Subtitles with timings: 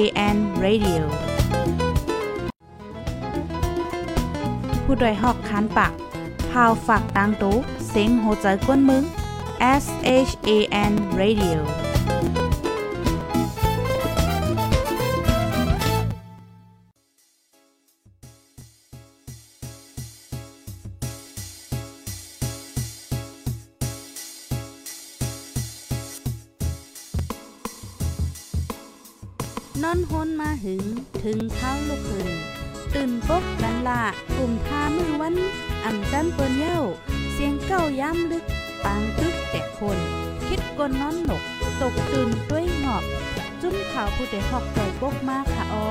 [0.00, 1.02] AN Radio
[4.84, 5.92] ผู้ดยหอกคันปาก
[6.50, 7.56] พาวฝากตังตู้
[7.88, 9.04] เซ็งโหใจกวนมึง
[9.82, 9.84] S
[10.28, 10.50] H A
[10.90, 11.58] N Radio
[31.32, 32.28] งถึงเท้าลูกขึ้น
[32.94, 34.02] ตื่นปกกันละ
[34.36, 35.34] กลุ่มท่ามือวัน
[35.84, 36.80] อ่ำจันเปิ้นเย้า
[37.32, 38.44] เสียงเก้าย้ำลึก
[38.84, 39.98] ปางตึกแต่คน
[40.46, 41.42] คิดกนนอนหนก
[41.80, 43.04] ตกตื่นด้วยหงอบ
[43.60, 45.86] จุ้มขาวผู้เด็กหอกใจปกมากค่ะออ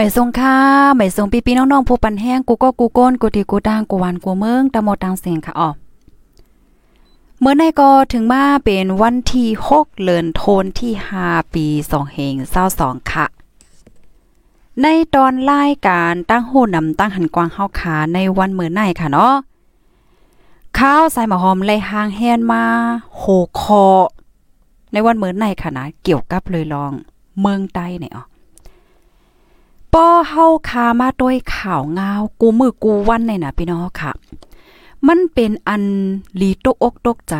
[0.00, 0.56] ใบทรงค่า
[0.96, 5.68] ใบทรงปีปีน้องๆผู้ปันแห้งกูก็กูโก้นกูตีกูด่างกูหวานกูเมืองตะหมดตังเสียงค่ะอ๋อ
[7.40, 12.34] เมื่อในก็ถึงมาเป็นวันที่6เดือนโทนที่5ปี2เฮง
[12.74, 13.26] 22ค่ะ
[14.82, 19.34] ในตอนรายการตั้งโหนำตั้งหันกวางเฮาขาในวันเมื้อในค่ะเนาะ
[20.78, 22.64] ข้าวใส่หมะหอมเลหางแฮนมา
[23.16, 23.22] โห
[23.60, 23.84] คอ
[24.92, 26.92] ในวันเมื้อในค่ะนะเกี่ยวกับเลยลอง
[27.40, 28.24] เมืองใต้เนี่ยอ๋อ
[29.94, 34.12] ป้อเฮาคามาด้วยข่าวงาว กูมือกูวันเนี่ยนะพี่น้องค่ะ
[35.06, 35.82] มันเป็นอัน
[36.40, 37.36] ลีตกอกตกใจ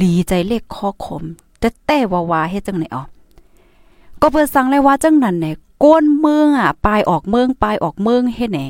[0.00, 1.22] ลีใจเล็กคอขม
[1.58, 3.04] แต่แต่วาวาเฮ็ดจังไหนอ๋อ
[4.20, 8.60] ก็เปิดสั่งเลยว่าจังนั้นเนี่ยก้นเมืองอะปลายออกเมืองปลายออกเมืองเฮ็ดไหน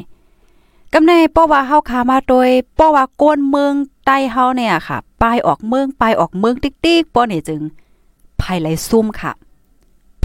[0.93, 3.73] กำในป้อว่าเฮาคามาโดยป้อว่าก้นเมือง
[4.07, 7.63] ใต้เฮาเนี่ยค่ะปลายออกเมืองปลายออกเมืองติ๊กๆป้อเนี่ยจึง
[8.41, 9.33] ภายไหลซุ่มค่ะ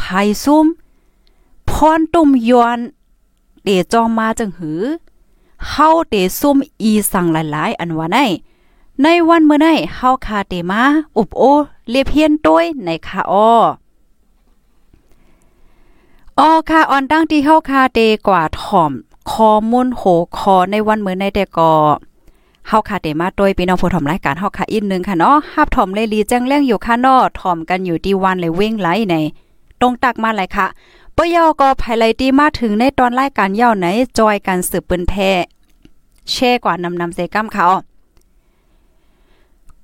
[0.02, 0.66] ภายซุ่ม
[1.69, 2.80] พรตุ่มยอน
[3.64, 4.81] เตจอมมาจังหือ
[5.70, 8.17] เฮาเตซุ่มอีสั่งหลายๆ อันว่าใน
[9.04, 10.82] ในวันเมื่อไนเฮาคาเตมา
[11.17, 11.43] อุบโอ
[11.89, 13.52] เลียเฮียนต้วยในคาออ
[16.39, 18.92] ออค่ะออนตั้งที่เฮาคาเตกว่าถ่อม
[19.32, 20.02] คอมุนโห
[20.38, 21.71] คอในวันเมื่อในแต่ก็
[22.67, 29.15] เฮาคาเตมาโดยพี่น้องผู้ถ่อมรายการเฮาคาอีกนึงค่ะเนาะฮับถ่อมเลยลีแจ้งแรงอยู่ค่ะเนาะถ่อมกันอยู่ที่วันเลยเว้งไหลใน
[29.82, 30.67] ตรงตักมาเลยค่ะ
[31.18, 33.86] ปยอก็ภายไลตีมาถึงในตอนรายการย่าไหน
[34.18, 35.14] จอยกันสืบปืนแพ
[36.32, 37.66] แช่กว่านำนำเซกัมเขา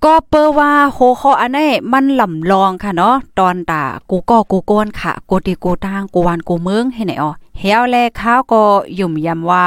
[0.03, 8.61] ก็เปอว่าโหคออันนี้มันลำลองค่ะเนาะตอนตากูก็กูโกนค่ะกูตีกูตางกูวานกูเมืองให้ไหนอ๋อเฮียวแลข้าวก็
[8.99, 9.65] ยุ่มยำว่า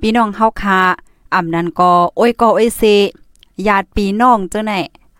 [0.00, 0.80] พี่น้องเฮาค่ะ
[1.34, 2.82] อำนั้นก็โอ้ยก็โอ้ยเซ
[3.66, 4.72] ญาติพี่น้องเจ้าไหน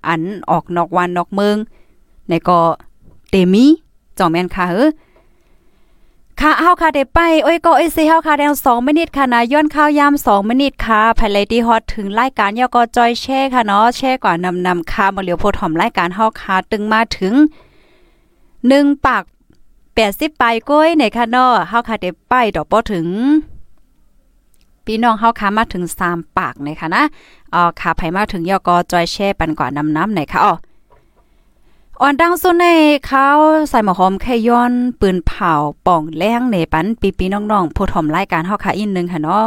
[0.06, 1.56] อันออกนอกวันนอกเมือง
[2.28, 2.58] ในก็
[3.30, 3.64] เตมี
[4.18, 4.90] จ่องแม่นค่ะเออ
[6.42, 17.34] ค่ะเฮาค่ะได้ไปโอ้ยก็เอ้ยสิเฮาค่ะแดง2มินิทค่ะนะย้อนข่าวยาม2มินิทค่ะภายไลที่ฮอตถึงรายการยอก็จอยแช่ค่ะเนาะแช่กว่านำนำค่ะมาเหลียวโพถ่อมรายการเฮาค่ะตึงมาถึง
[18.58, 19.22] 1ปาก
[19.82, 23.06] 80ปลายก้อยในค่ะเนาะเฮาค่ะได้ไปดอกบ่ถึง
[24.84, 27.02] พี่น้องเฮาค่ะมาถึง3ปากในค่ะนะ
[27.54, 30.54] อ๋อค่ะไผมาถึงยอก็จอยแช่ปันกว่านำน้ำในค่ะอ๋อ
[32.00, 32.66] อ่อนดังสุดใน
[33.06, 33.26] เขา
[33.70, 35.52] ใส่หมอหอมแค่ย้อนปืนเผา
[35.86, 39.44] ป่องแรงในปันปีปีน้องๆผู้ถอมรายการเฮาค่ะอีกนึงค่ะเนาะ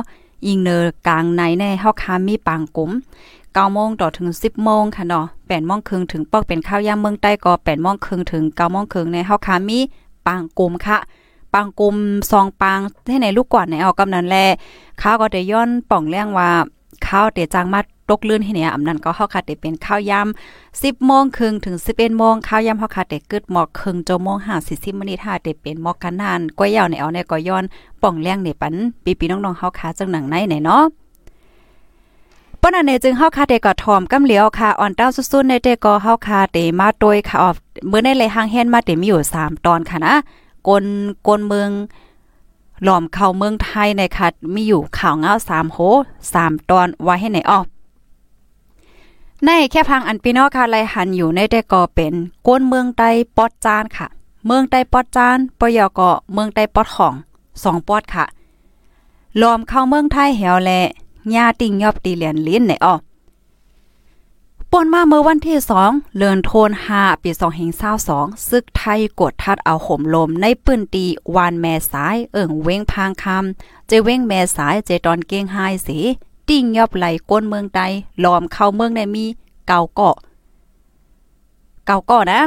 [0.48, 2.92] ยิงเนอกลางในในเฮาค่ะมีปางกุม
[3.34, 9.80] 9โมงต่อถึง10โมงค่ะเนาะ8โมงครึ่งถึงปอกเป็นข้าวยามเมืองใต้ก็8โมงครึ่งถึง9โมงครึ่งในเฮาค่ะมี
[10.28, 10.98] ปางกุมค่ะ
[11.54, 11.96] ปางกุม
[12.32, 14.36] ซองปางให้ในลูกก่อนในเอากำนันแล
[15.02, 16.50] ข้าวก็ได้ย้อนป่องแรงว่า
[17.08, 17.80] ข้าวเตจางมา
[18.12, 20.22] ตกลื่นให้เนี่ยอำนั้นก็เฮาค่ะได้เป็นข้าวยา
[20.66, 27.64] 10โมงครึ่งถึง11โมงข้าวยาเฮาค่ะได้กึดหมอกครึ่งชั่วโมง50มินิท่าได้เป็นหมอกกันนานก้อยยาวในเอาในก็ย้อน
[28.02, 30.84] ป่องแรงในปันปีปีน้องๆเฮาค่ะจังหนังในไหนเนาะ
[32.62, 37.56] ปนอันนี้จึงเฮาค่ะได้ก็ถอมกำเหลียวค่ะอ่อนเต้าสุดๆในเตก็เฮาค่ะได้มาโดยค่ะออก
[37.92, 40.14] มื้อในเลหางแฮนมาได้มีอยู่ 3 ตอนค่ะนะ
[40.68, 40.84] กล
[41.28, 41.72] กลเมือง
[42.84, 45.78] หลอมเข้าเมืองไทยในค่ะมีอยู่ข่าวเงา3โห
[46.24, 47.60] 3ตอนไว้ให้ไหนออ
[49.46, 52.14] ในแค่พังอันปีนอค่ะไลหันอยู่ในแต่ก็เป็น
[52.48, 54.08] ก้นเมืองใต้ปอดจานค่ะ
[54.46, 56.00] เมืองใต้ปอดจานปยก
[56.34, 57.16] เมืองใต้ปอดของ
[57.64, 58.26] สองปอดค่ะ
[59.42, 60.82] ลอมเข้าเมืองไทยแหวและ
[61.36, 62.96] ญาติงยอบตีเหรียญลิ้นในอ้อ
[64.72, 65.58] ปนมาเมื่อวันที่
[65.88, 67.30] 2 เลือนโทน5ปี
[67.90, 71.06] 2022ซึกไทยกดทัดเอาห่มลมในปืนตี
[71.36, 75.58] วานแม่สาย เอิ่งเว้งพางคำเจเว้งแม่สายเจตอนเก้งไฮ
[75.88, 76.00] สี
[76.52, 77.82] ติ่งยอบไหลก้นเมืองใด
[78.24, 79.26] ล้อมเข้าเมืองในมี
[79.68, 80.16] เก่าเกาะ
[81.86, 82.42] เก่าเกาะนะ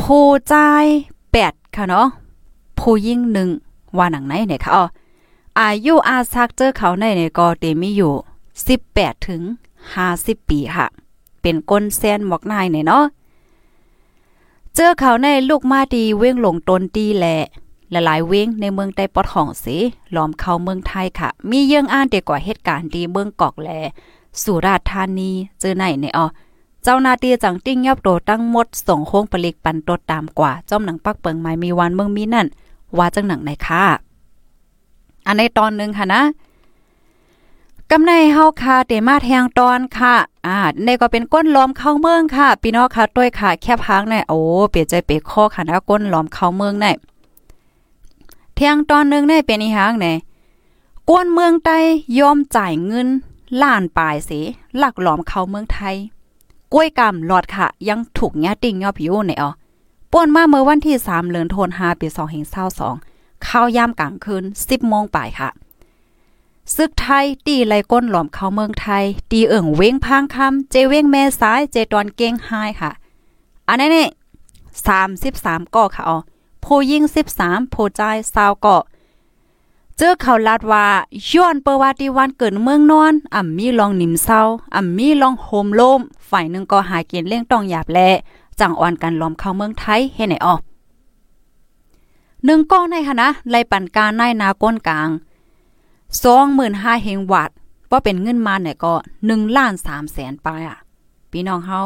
[0.00, 0.54] ผู้ใจ
[1.32, 2.06] แปดค่ะเนาะ
[2.78, 3.48] ผู้ยิ่งหนึ่ง
[3.96, 4.84] ว่าหนังไหนเนี่ยค่ะอ๋อ
[5.60, 8.14] อายุอาซักเจอเขาในเนี่ยก็เตมีอยู่
[8.66, 9.42] สิบแปดถึง
[9.94, 10.86] ห้าสิบปีค่ะ
[11.40, 13.04] เป็นก้นแซนหมอกนายเนี่ยเนาะ
[14.74, 17.36] เจอเขาในลูกมาดีเว้งหลงตนตีแหละ
[17.90, 19.76] หลายๆเว้งในเมืองใต้ปอดห้องสิ
[20.16, 23.70] ล้อมเข้าเมืองไทยค่ะ มีเยื่องอ่านเดียกว่าเหตุการณ์ดีเมืองกอกแล
[24.42, 26.26] สุราษฎร์ธานีเจอไหนเนี่ยอ๋อ
[26.82, 32.46] เจ้านาตีจังติ้งยับโตตั้งหมดส่งโค้งปลิกปันตดตามกว่าจอมหนังปักเปิงไม้มีวันเมืองมีนั่น
[32.98, 33.84] ว่าจังหนังไหนค่ะ
[35.26, 36.22] อันในตอนหนึ่งค่ะนะ
[37.90, 40.14] กำในเฮาค่ะเตมาแทงตอนค่ะ
[40.46, 44.38] อ่าในก็เป็นก้นล้อมเข้าเมืองค่ะพี่น้องค่ะต้วยค่ะ แคบหางในโอ้
[44.70, 46.86] เปลี่ยนใจเปคอค่ะนะก้นล้อมเข้าเมืองใน
[48.62, 50.06] เที่ยงตอนนึงในเป็นอีหางไหน
[51.10, 51.78] ก้นเมืองใต้
[52.18, 53.08] ยอมจ่ายเงิน
[53.62, 54.40] ล้านปลายสิ
[54.78, 55.94] หลักหลอมเข้าเมืองไทย
[56.72, 59.50] กล้วยกำหลอดค่ะ ยังถูกญาติ่งยอบอยู่ในอ๋อ
[60.12, 62.06] ป่วนมาเมื่อวันที่ 3เดือนธันวาคมปี
[62.96, 65.48] 2522เข้ายามกลางคืน10โมงปลายค่ะ
[66.76, 72.90] ซึกไทยตีไลก้นหลอมเข้าเมืองไทย ตีเอิ่งเว้งพางคำเจเว้งแม่ซ้ายเจตอนเก้งไฮค่ะ
[73.68, 74.06] อันนี้นี่
[74.86, 76.18] สามสิบสามก่อค่ะอ๋อ
[76.64, 78.02] ผู้ยิ่งสิบสามผู้ใจ
[78.34, 78.78] สาวเก่อ
[79.96, 80.86] เจอเขาลาดว่า
[81.30, 84.40] ย้อนเปรวัติวันเกิดเมืองนอนอ่ำมีลองนิมเศร้า
[84.74, 87.98] อ่ำมีลองโฮมโลมฝ่ายหนึ่งก็หาเกียนเล่งต้องหยาบแล
[88.60, 90.54] จังอ่อนกันล้อมเข้าเมืองไทยให้ไหนอ๋อ
[92.44, 95.08] หนึ่งก้อนในค่ะไล่ปั่นการในนาก้นกลาง
[96.22, 97.50] สองหมื่นห้าเฮงวัด
[97.90, 98.94] ว่าเป็นเงินมาเนี่ยก็
[99.26, 100.78] หนึ่งล้านสามแสนไปอะ
[101.30, 101.80] พี่น้องเฮา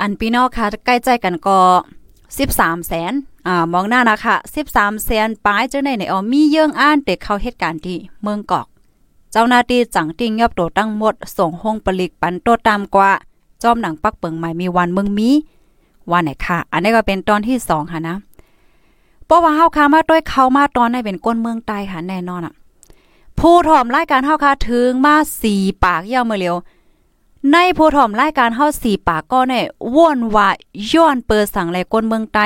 [0.00, 1.58] อันพี่น้องค่ะใกล้ใจกันก็
[2.38, 3.12] สิบสามแสน
[3.46, 8.66] อ่ามองหน้านะคะสิบสามแสนปลายเจ้าในในออมีเยื่องอ่านเด็กเข้าเหตุการณ์ที่เมืองกอก
[9.32, 13.10] เจ้าหน้าที่จังติ้งยอบโตตั้งหมด ส่งห้องปลิกปันโตตามกว่า
[13.62, 15.30] จอมหนังปักเปิงใหม่มีวันเมืองมี
[16.10, 18.16] วันไหนค่ะ อันนี้ก็เป็นตอนที่สองค่ะนะ
[19.26, 22.54] เพราะว่าเฮาคามาด้วยเขามาตอนในเป็นก้นเมืองใต้ค่ะแน่นอนอะ
[23.38, 26.54] ผู้ถ่อมรายการเฮาค่ะถึงมาสี่ปากยาวมาเร็ว
[27.52, 29.64] ในผู้ถ่อมรายการเฮาสี่ปากก็เนี่ย
[29.96, 30.48] ว่นว่า
[30.92, 32.40] ย้อนเปิดสั่งแลก้นเมืองไต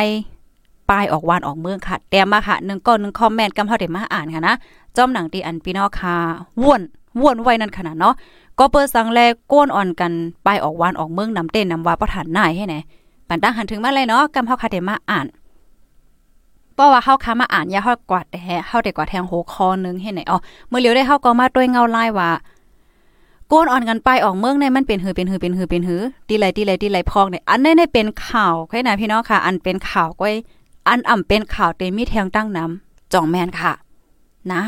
[0.91, 4.55] ปลายออกวานออกเมืองค่ะ แต่มาค่ะหนึ่งก้อนหนึ่งคอมเมนต์กำเฮาได้มาอ่านค่ะนะ
[4.97, 6.15] จอมหนังตีอันพี่น้องค่ะ
[6.63, 6.83] ว่น
[7.23, 8.15] ว่นไว้นั่นขนาดเนาะ
[8.59, 9.21] ก็เปิดสั่งแล
[9.53, 10.13] ก้นอ่อนกัน
[10.47, 12.77] ปลายออกวานออกเมืองนำเต้นนำว่าประธานนายให้ไหน
[13.29, 15.27] ปันตั้งหันถึงมาเลยเนาะกำเฮาค่ะได้มาอ่าน
[16.75, 20.39] เพราะว่าเฮาค้ามาอ่านยาเฮากวาดแฮเฮาได้กว่าแทงโหคอนึงเฮ็ดไหนอ๋อ
[20.69, 22.31] เมื่อเลียวได้เฮาก็มาด้วยเงาลายว่า
[23.49, 30.35] โกนอ่อนกันไปออกเมืองในมันเป็นหือเป็นหือเป็นหือเป็นหือตีไรตีไรตีไรพอกเนี่ยอันนี้ได้เป็นข่าวแค่ไหนพี่น้องค่ะ อันเป็นข่าวก้อย
[30.89, 33.73] อันอ่ำเป็นข่าวเตมีแทงตั้งน้ำจ่องแมนค่ะ
[34.53, 34.63] นะ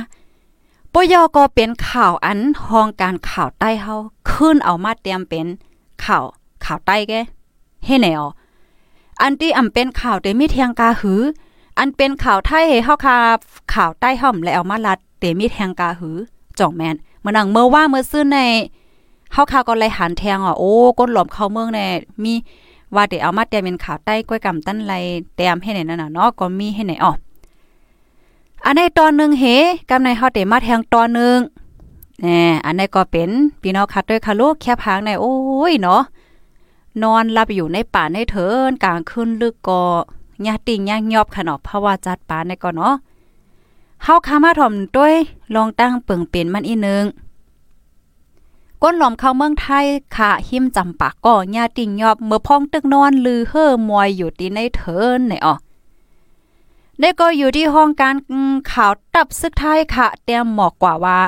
[0.92, 3.94] ปยอก็เป็นข่าวอันห้องการข่าวใต้เฮา
[4.30, 5.46] ขึ้นเอามาเตรียมเป็น
[6.04, 6.24] ข่าว
[6.64, 7.12] ข่าวใต้แก
[7.84, 8.28] เฮ็ดไหนอ๋อ
[9.22, 11.22] อันที่อ่ำเป็นข่าวเตมีแทงกาหือ
[11.78, 13.16] อันเป็นข่าวไทยเฮาคา
[13.74, 16.16] ข่าวใต้ห่อมและเอามาลัดเตมีแทงกาหือ
[16.58, 16.96] จ่องแมน
[17.26, 18.38] มือนังเมื่อว่าเมื่อซื้อใน
[19.32, 21.86] เฮาคาวก็เลยหันแทงอะโอ้ก้นหลอมเข้าเมืองแน่
[22.22, 22.34] มี
[22.94, 24.94] ว่าเดี๋ยวเอามาแต้มเป็นข่าวใต้ก้อยกำตั้นไร
[25.36, 27.12] แต้มให้ไหนนั่นน่ะเนาะก็มีให้ไหนอ๋อ
[28.64, 29.44] อันในตอนนึงเฮ
[29.90, 31.38] กำในเฮาเตมาแทงตอนนึง
[32.22, 33.30] แน่อันในก็เป็น
[33.62, 35.34] พี่น้องคัดด้วยค่ะลูกแคบหางในโอ้
[35.70, 36.02] ยเนาะ
[37.02, 39.82] นอนหลับอยู่ในป่าในเถินกลางคืนลึกก็
[40.46, 42.94] ญาติงย่างยอบขนอเพราะว่าจัดป่านในก่อนเนาะ
[44.02, 45.14] เฮาคามาถ่อมด้วย
[45.54, 47.04] ลองตั้งเปิงเป็นมันอีนึง
[48.82, 55.54] ก้นหลอมเข้าเมืองไทยค่ะหิมจำปากก็ญาติงยอบเมื่อพ้องตึกนอนลือเฮ่อมวยอยู่ที่ในเถินในอ๋อ
[57.00, 58.14] ได้ก็อยู่ที่ห้องการ
[58.72, 61.18] ข่าวตับซึกไทยค่ะเตรียมหมอกกว่าว่า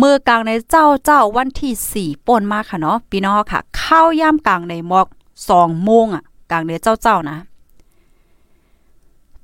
[0.00, 5.06] มือกลางในเจ้าเจ้าวันที่สี่ป่นมาค่ะเนาะพี่น้องค่ะ เข้าย่ามกลางในหมอก
[5.48, 7.36] สองโมงอะ กลางในเจ้าเจ้านะ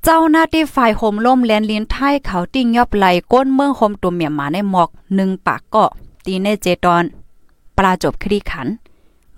[0.04, 5.84] เจ้าหน้าที่ฝ่ายโฮมล่มแลนลินไทยเขาติ้งยอบไหลก้นเมืองโฮมตัวเมียหมาในหมอกหนึ่งปากก็
[6.24, 7.04] ตีในเจตอน
[7.78, 8.68] ปลาจบคดีขัน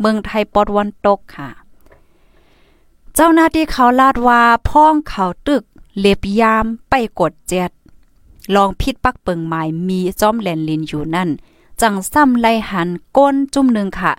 [0.01, 1.51] เมืองไทยปอดวันตกค่ะ
[3.15, 5.63] เจ้าหน้าที่เขาลาดว่าพ้องเขาตึก
[5.99, 7.71] เล็บยามไปกดเจ็ด
[8.55, 11.29] ลองพิษปักเปิงหมายมีจอมแลนลินอยู่นั่น
[11.81, 14.13] จังซ้ำไล่หันก้นจุ่มหนึ่งค่ะ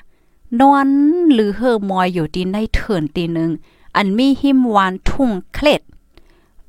[0.60, 0.88] นอน
[1.34, 3.52] หรือเฮอมอยอยู่ดีในเถินตีหนึ่ง
[3.96, 5.82] อันมีหิมวานทุ่งเคล็ด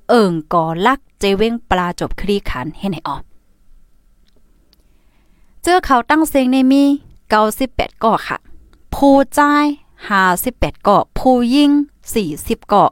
[0.08, 3.22] เอิงก่อลักเจเว้งปลาจบคลีขันให้ไหนออก
[5.62, 6.84] เจอเขาตั้งเสียงในมี
[7.34, 8.38] เก้าสิบแปดก่อค่ะ
[8.94, 9.66] ผู้จ่าย
[10.08, 11.70] ห้าสิบแปดก่อผู้ยิง
[12.14, 12.84] สี่สิบก่อ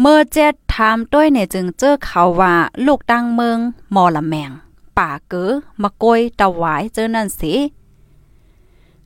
[0.00, 2.54] เมื่อเจ็ดถามด้วยเนี่ยจึงเจอเขาว่า
[2.86, 3.58] ลูกตั้งเมือง
[3.94, 4.50] มอละแมง
[4.98, 5.50] ป่าเก๋อ
[5.82, 7.54] มะกอยตะหวายเจอนั่นสิ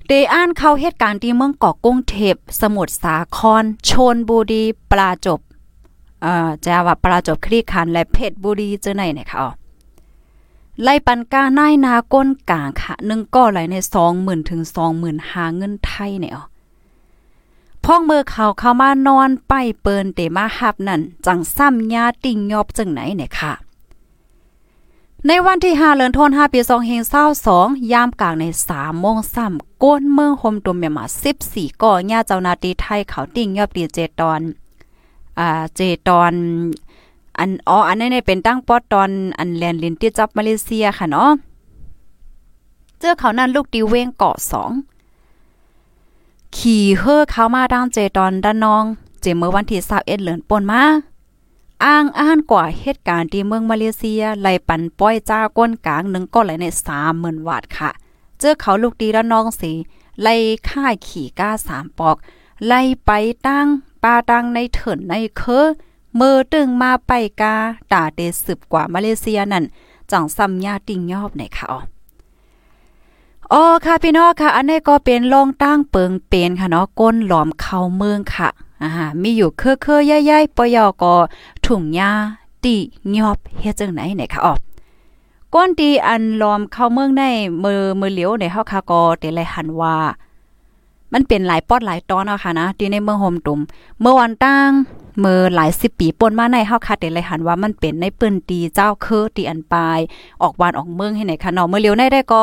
[0.07, 5.41] เดอ่านเข้าเหตุการณ์ที่เมืองเกาะกุ้งเทพ สมุทรสาคร ชนบุรีปลาจบ
[6.23, 9.62] เอ่อจะว่าปลาจบคลี่คันและเพชรบุรีเจอไหนเนี่ยค่ะ
[10.83, 16.45] ไล่ปันกาหน้ายนาก้นกลางค่ะหนึ่งก็ไหลในสองหมื่นถึงสองหมื่นหาเงินไทยเนี่ยอ๋อ
[17.85, 19.53] พ่องเมือเขาเข้ามานอนไป
[19.83, 23.53] เปินเตมาหับนั่นจังซ้ำยาติ่งยอบจังไหนเนี่ยค่ะ
[25.27, 26.61] ในวันที่5เดือนธันวาคมปี
[27.27, 31.05] 2022ยามกลางใน3โมงซ้ำก้นเมืองโฮมตุมเมียมา
[31.43, 34.41] 14ก่อญาเจ้านาตีไทยเขาติ่งยอบดีเจตอน
[35.39, 36.33] อ่าเจตอน
[37.43, 41.31] อันอ๋ออันนี้เป็นตั้งปอตอนอันแลนลินที่จับมาเลเซียค่ะเนาะ
[42.99, 44.71] เจอเขานั้นลูกดีเว้งเกาะสอง
[46.57, 48.85] ขี่เฮ่อเขามาดังเจตอนด้านนอง
[49.21, 50.83] เจเมื่อวันที่21เอ็ดเหลือนปนมา
[51.85, 56.67] อ้างอ้านกว่าเหตุการณ์ที่เมืองมาเลเซียไล่ปันป้อยจ้าก้นกลางหนึ่งก็ไหลใน
[57.07, 57.91] 30,000วาทค่ะ
[58.39, 59.73] เจอเขาลูกดีด้านน้องสิ
[60.23, 60.35] ไล่
[60.69, 62.17] ค่ายขี่ก้าสามปอก
[62.67, 63.11] ไล่ไป
[63.47, 63.67] ตั้ง
[64.03, 65.67] ปาตังในเถินในเคอ
[66.17, 67.55] เมื่อตึงมาไปกา
[67.93, 69.65] ด่าเดสืบกว่ามาเลเซียนั่น
[70.11, 71.67] จังซ้ำยาติ่งยอบในค่ะ
[73.53, 78.49] อ๋อค่ะพี่น้องค่ะ อันนี้ก็เป็นลองตั้งเปิงเป็นค่ะเนาะก้นหลอมเข้าเมืองค่ะ
[78.83, 78.91] อ่า
[79.23, 81.15] มีอยู่เคอเคอใหญ่ๆปยอก็
[81.67, 82.11] ถุงยา
[82.65, 82.77] ติ
[83.19, 84.55] ยอบเฮ็ดจังไหนเนี่ยค่ะอ๋อ
[85.55, 87.23] ก้นตีอันลอมเข้าเมืองใน
[87.65, 89.97] มือมือเหลียวในเฮาค่ะก็เตเลยหันว่า
[91.13, 93.61] มันเป็นหลายปอดหลายตอนเนาค่ะนะที่ในเมืองโฮมตุม
[94.01, 94.71] เมื่อวันตั้ง
[95.21, 99.99] เมื่อหลายสิบปีปนมาในเฮาคัดเดเลยหันว่ามันเป็นในปืนตีเจ้าเคอตีอันปลาย
[100.43, 102.43] ออกวานออกเมืองให้ไหนค่ะเนาะเมื่อเลียวในได้ก็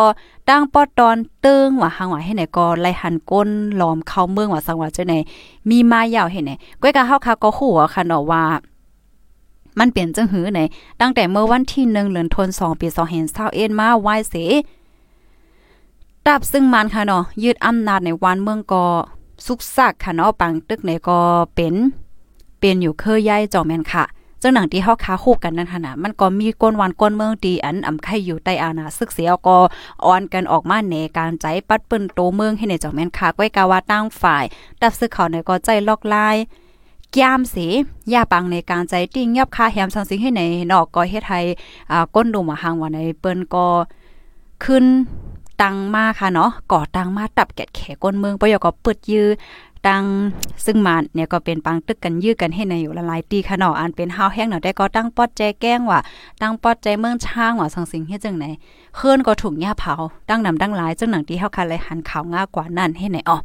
[0.49, 3.49] ตั้งปอดตอนติงว่าหางว่าให้ไหนก็ไล่หันก้น
[3.81, 5.13] ล้อมเข้าเมืองว่าสังว่าจังไหน
[5.69, 8.43] มีมายาวให้ไหนก้อยกะเฮาค่ะก็ฮู้ค่ะเนาะว่า
[9.79, 10.61] มันเปลี่ยนจังหือไหน
[11.01, 12.87] ตั้งแต่เมื่อวันที่1เดือนธันวาคมปี
[13.33, 14.35] 2021มาไหว้เส
[16.27, 18.85] ดับซึ่งมันค่ะเนาะยึดอำนาจในวันเมืองก็
[19.45, 21.19] สุกซักค่ะเนาะปังตึกไหนก็
[21.55, 21.75] เป็น
[22.59, 24.03] เป็นอยู่เคยใหญ่จอมแม่นค่ะ
[24.41, 29.57] จังหนังที่เฮาคาคู่กันนั่นค่ะนะมันก็มีก้นวันก้นเมืองดีอันอำไข่อยู่ใต้อาณาศึกเสียก็
[30.05, 34.43] อ่อนกันออกมาในการใจปัดเปิ้นโตเมืองให้ในจอมแม่นค่ะก้อยกาว่าตั้งฝ่าย
[34.81, 36.35] ดับซึกเขาในก็ใจลอกลาย
[37.19, 37.55] ยามเส
[38.13, 41.39] ยาปังในการใจติ้งยับคาแฮมสังสิงให้ในนอกก็เฮ็ดให้
[41.91, 43.65] อ่าก้นดูมหางว่าในเปิ้นก็
[44.63, 44.85] ขึ้น
[45.61, 49.27] ตังมาค่ะเนาะก่อตังมาตับแกะแขก้นเมืองปยก็เปิดยื้อ
[49.87, 50.03] ตัง
[50.65, 55.99] ซึ่งมันเนี่ยก็เป็นปังตึกกันยื้อกันให้ในอยู่ละลายตีค่ะเนาะอันเป็นห้าวแห้งเนาะได้ก็ตั้งปอดแจแก้งว่า
[56.41, 58.45] ตั้งปอดใจเมืองช่างว่าสังสิงเฮ็ดจังไหน
[58.97, 59.93] เฮือนก็ถูกหญ้าเผา
[60.29, 63.37] ตั้งนำตั้งหลายจังหนังที่เฮาคันเลยหันข่าวง่ากว่านั่นให้ไหนอ๋อ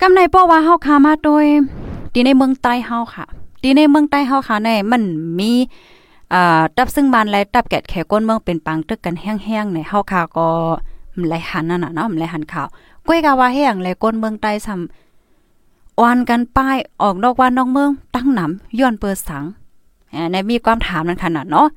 [0.00, 1.46] กำในป้อว่าเฮาคามาโดย
[2.14, 3.24] ดีในเมืองใต้เฮาค่ะ
[3.62, 5.02] ดีในเมืองใต้เฮาค่ะในมัน
[5.38, 5.52] มี
[6.34, 10.48] อ่าตับซึ่งบานและตับแกะแขก้นเมืองเป็นปังตึกกันแห้งๆในเฮาค่ะก็
[11.16, 12.66] มันไหลหันนั่นน่ะเนาะมันไหลหันข่าว
[13.06, 19.44] ก้วยกาว่าแห้งและก้นเมืองใต้ซ้ำออนกันป้ายออกนอกวันนอกเมืองตั้งหนำย้อนเปิดสัง
[20.30, 21.68] ในมีความถามนั้นขนาดเนาะ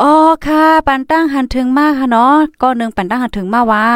[0.00, 0.12] อ๋อ
[0.46, 3.86] ค่ะปันตั้งหันถึงมากค่ะเนาะก็นึงปันตั้งหันถึงมาว่า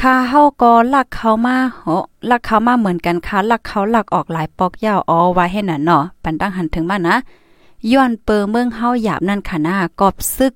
[0.00, 1.86] ค่าเฮาก็ลักเขามาโห
[2.30, 7.16] ลักเขามาเหมือนกันค่ะลักเขาลักออกหลายปอกยาวอ๋อไว้ให้นั่นเนาะปันตั้งหันถึงมานะ
[7.92, 10.52] ย้อนเปอเมืองเฮาหยาบนั่นค่ะนะกอบซึก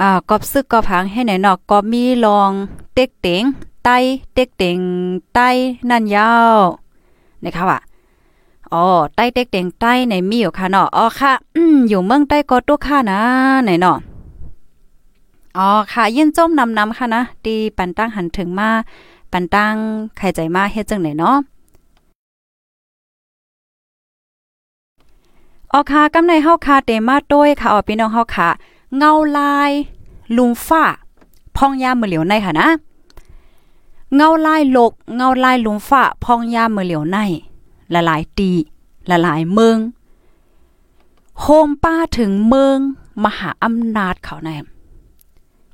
[0.00, 2.50] อ่ากอบซึกกอบพังให้ไหนเนาะก็มีลอง
[2.94, 3.42] เต็กเต็ง
[3.84, 3.88] ไต
[4.34, 4.78] เต็กเต็ง
[5.34, 5.40] ไต
[5.88, 6.58] นั่นยาว
[7.42, 7.78] นะคะว่า
[8.72, 13.20] อ๋อใต้เต็กเต็งใต้ในมีอยู่ค่ะเนาะอ๋อค่ะ อืมอยู่เมืองใต้ก็ตุค่ะนะ
[13.64, 13.98] ไหนเนาะ
[15.56, 18.70] อ๋อค่ะยินจมนำนำค่ะนะดีปันตั้งหันถึงมา
[19.32, 19.74] ปันตั้ง
[20.16, 21.36] ไข่ใจมาเฮ็ดจังไหนเนาะ
[25.74, 28.48] ออค่ะกำในเฮาค่ะเตมาต้ยค่ะออพี่น้องเฮาค่ะ
[28.98, 29.72] เงาลาย
[30.36, 30.84] ลุมฟ้า
[31.56, 32.68] พองยามมือเหลียวในค่ะนะ
[34.16, 37.18] เงาลายโลกเงาลายลุมฟ้าพองยามมือเหลียวใน
[37.94, 38.50] ละลายตี
[39.10, 39.78] ละลายเมือง
[41.40, 42.78] โฮมป้าถึงเมือง
[43.24, 44.50] มหาอำนาจเขาใน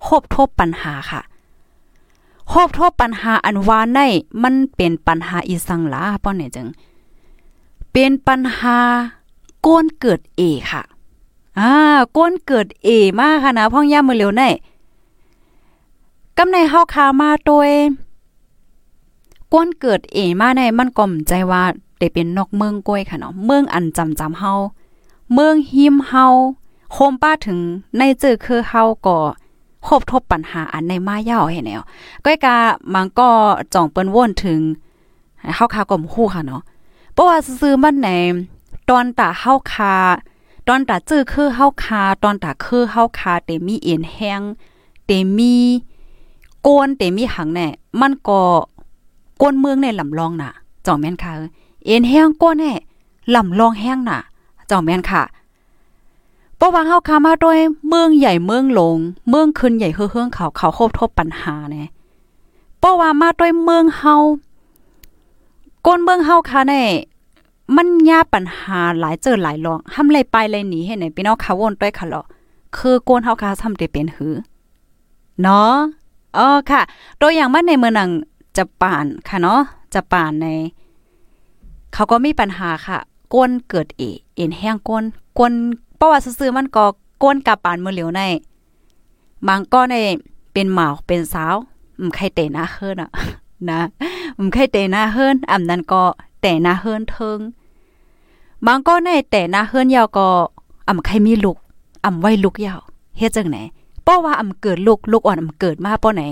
[0.03, 1.21] โฮบทบปัญหาค่ะ
[2.51, 4.01] โฮบทบปัญหาอันวาใน
[4.43, 6.67] มันเป็นปัญหาอีสังลาป้อนเนี่ยจึง
[7.93, 8.79] เป็นปัญหา
[9.67, 10.83] ก้นเกิดเอค่ะ
[11.59, 11.73] อ่า
[12.17, 12.89] ก้นเกิดเอ
[13.21, 14.43] มากค่ะนะพ่องย่ามือเร็วใน
[16.39, 17.69] กำในเฮาคามาโดย
[19.53, 21.63] ก้นเกิดเอมาในมันก่อมใจว่า
[21.99, 24.53] ได้เป็นนอกเมืองก้อยค่ะเนาะเมืองอันจำจำเฮา
[25.33, 26.25] เมืองหิมเฮา
[26.93, 27.59] โฮมป้าถึง
[27.97, 29.19] ในเจอคือเฮาก็
[29.87, 31.83] คบทบปัญหาอันในมายาวให้แนว
[32.25, 32.57] ก้อยกา
[32.95, 33.29] มันก็
[33.75, 34.61] จ่องเปิ้นว่นถึง
[35.57, 36.63] เฮาคาก็มฮู้ค่ะเนาะ
[37.13, 38.09] เพราะว่าซื้อมันใน
[38.89, 39.95] ตอนตาเฮาคา
[40.69, 44.41] ตอนตาจื้อคือเฮาคา ตอนตาคือเฮาคาเตมีเอ็นแห้ง
[45.07, 45.57] เตมี
[46.63, 47.69] โกนเตมีหังแน่
[48.01, 48.41] มันก็
[49.39, 50.51] โกนเมืองในลำลองน่ะ
[50.87, 51.33] จ่อแม่นค่ะ
[51.87, 52.73] เอ็นแห้งโกนแน่
[53.35, 54.19] ลำลองแห้งน่ะ
[54.71, 55.23] จ่อแม่นค่ะ
[56.57, 58.97] เพราะว่าเฮาคามาด้วยเมืองใหญ่เมืองลง
[59.29, 61.85] เมืองขึ้นใหญ่เฮืองเขาเขาครบทบปัญหาแน่
[62.79, 64.15] เพราะว่ามาด้วยเมืองเฮา
[65.87, 66.83] ก้นเมืองเฮาค่ะแน่
[67.77, 72.23] มันยาปัญหาหลายเจอหลายรองห้ำเลยไปเลยหนีให้ไหนพี่น้องค่ะวนด้วยค่ะหรอ
[72.77, 74.35] คือโกนเฮาค่ะทำได้เป็นหือ
[75.43, 75.75] เนาะ
[76.37, 76.81] อ๋อค่ะ
[77.21, 78.11] ตัวอย่างมาในเมืองนัง
[78.57, 79.61] จะป่านค่ะเนาะ
[79.95, 80.47] จะป่านใน
[81.93, 82.99] เขาก็มีปัญหาค่ะ
[83.35, 84.03] ก้นเกิดเอ
[84.35, 85.05] เอ็นแห้งก้น
[85.39, 85.53] ก้น
[85.97, 86.85] เพราะว่าซื่อมันก็
[87.23, 88.21] ก้นกับป่านมือเหลียวใน
[89.47, 89.97] บางก็ใน
[90.53, 91.55] เป็นหมาวเป็นสาว
[91.99, 93.11] อืมใครเตะหน้าเฮิรนอะ
[93.71, 93.81] นะ
[94.37, 96.03] อืมใครเตะหน้าเฮิรนอำนั้นก็
[96.47, 97.39] แต่นาเฮิรนเทิง
[98.67, 100.29] บางก็ในแต่นาเฮิรนยาวก็
[100.89, 101.59] อ่ำใครมีลูก
[102.05, 102.81] อ่ำไว้ลูกยาว
[103.19, 103.59] เฮ็ดจังไหน
[104.03, 106.23] เพราะว่าอ่ำเกิดลูกลูกอ่อนอ่ำเกิดมาป้อไหน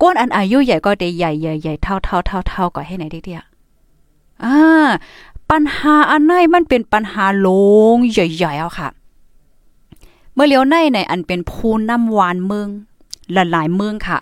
[0.00, 3.44] ก้นอันอายุใหญ่ก็ได้ใหญ่ใหญ่ใหญ่เท่าเท่าเท่าเท่าก็ให้ไหนเดียว
[4.44, 4.88] อ่า
[5.50, 7.48] ปัญหาอันไหนมันเป็นปัญหาล
[7.94, 8.88] งใหญ่ๆเอาค่ะ
[10.34, 12.68] เมื่อเลี้ยวในในอันเป็นภูน้ำหวานเมือง
[13.32, 14.18] หลายๆเมืองค่ะ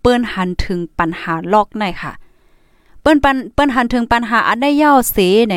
[0.00, 2.12] เปิ้นหันถึงปัญหาลอกในค่ะ
[3.08, 5.18] ปิ้นปันเปิ้นหันถึงปัญหาอันได้ย่อเส
[5.50, 5.56] ใน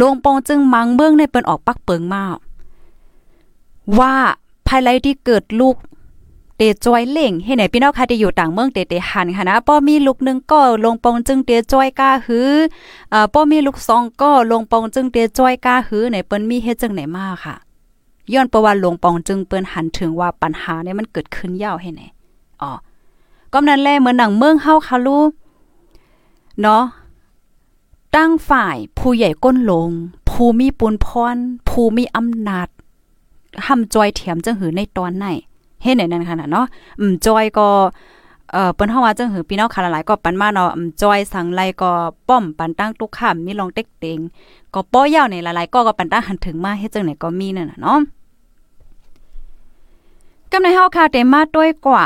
[0.00, 2.36] ลงปองจึงมังเมืองในเปิ้นออกปักเปิงมาก
[3.98, 4.14] ว่า
[4.66, 5.76] ภายไลที่เกิดลูก
[6.56, 12.50] เตจอยเล่งให้ไหนพี่น้องค่ะที่อยู่ต่างเมืองเตเตหันค่ะนะป้อมีลูกนึงก็ลงปองจึงเตจอยกาหือ
[13.12, 17.54] อ่าป้อมีลูกสองก็ลงปองจึงเตจอยกาหือไหนเปิ้นมีเฮ็ดจังไหนมาค่ะ
[18.32, 22.02] ย้อนประวัติหลวงปองจึงเปิ้นหันถึงว่าปัญหาเนี่ยมันเกิดขึ้นยาวให้ไหน
[22.62, 22.70] อ๋อ
[23.52, 25.30] ก็นั้นแลเหมือนหนังเมืองเฮาค่ะลูก
[26.62, 26.82] เนาะ
[28.16, 29.88] ตั้งฝ่ายผู้ใหญ่ก้นลง
[30.30, 31.36] ผู้มีปุนพร
[31.68, 32.68] ผู้มีอำนาจ
[33.66, 35.26] ห้ำจอยเถียมจังหือในตอนไหน
[35.82, 36.66] เฮ็ดไหนนั่นค่ะเนาะ
[37.00, 37.68] อืมจอยก็
[38.52, 41.90] เอ่อเปิ้นเฮาว่าจังหือพี่น้องค่ะหลายๆก็ปันมาเนาะอืมจอยสังไลก็
[42.28, 44.18] ป้อมปันตั้งตุกข้ามมีลองเต็กเต็ง
[44.74, 47.98] ก็ป้อยาวในหลายๆก็ก็ปันตั้งหันถึงมาเฮ็ดจังไหนก็มีนั่นน่ะเนาะ
[50.50, 52.04] กำในเฮาค่ะเต็มมาด้วยกว่า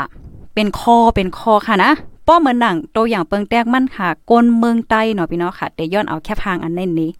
[0.53, 1.91] เป็นคอเป็นคอค่ะนะ
[2.27, 7.11] ป้อเหมือนหนังตัวอย่างเปิงแตกมั่นค่ะกลเมืองใต้เนาะพี่น้องค่ะแต่ย้อนเอาแค่พางอันในนี้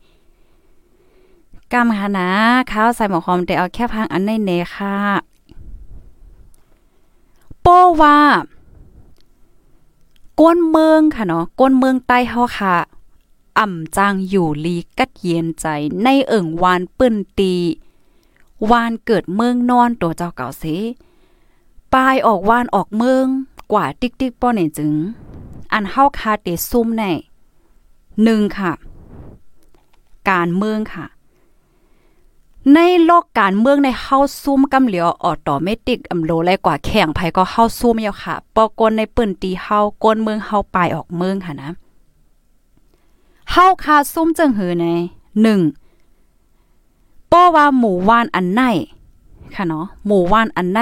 [1.72, 2.30] กำค่ะนะ
[2.72, 4.96] ข้าวใส่หมอคอมแต่เอาแค่พางอันในเนค่ะ
[7.66, 8.20] ป้อว่า
[10.42, 12.76] ก้นเมืองค่ะเนาะก้นเมืองใต้เฮาค่ะ
[13.58, 15.66] อ่ำจางอยู่ลีกัดเย็นใจ
[16.04, 17.54] ในเอิ่งวานปื้นตี
[18.72, 20.64] วานเกิดเมืองนอนตัวเจ้าเก่าเส
[21.94, 23.26] ปลายออกวานออกเมือง
[23.72, 24.92] กว่าติ๊กติ๊กป้อเนี่ยจึง
[25.74, 27.04] อันเฮาคาเตซุ่มใน
[28.24, 28.72] หนึ่งค่ะ
[30.30, 31.06] การเมืองค่ะ
[32.74, 41.70] ในโลกการเมืองในเฮาซุ่มกำเหลียวออโตเมติกอำโลแลกว่าแข่งไผก็เฮาซุ่มอยู่ค่ะปอกนในปืนตีเฮากนเมืองเฮาปลายออกเมืองค่ะนะ
[43.52, 44.86] เฮาคาซุ่มจังหือใน
[45.42, 45.62] หนึ่ง
[47.32, 48.62] ป้อว่าหมู่ว่านอันไหน
[49.56, 50.80] ค่ะเนาะหมู่ว่านอันไหน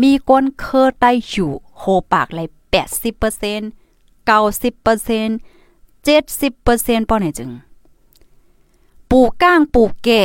[0.00, 1.52] มีก้นเคอไต้อยู่
[1.84, 4.30] โฮปากเลย80% 90%
[6.06, 7.50] 70%ป้อไหนจึง
[9.10, 10.22] ปูก้างปูแก่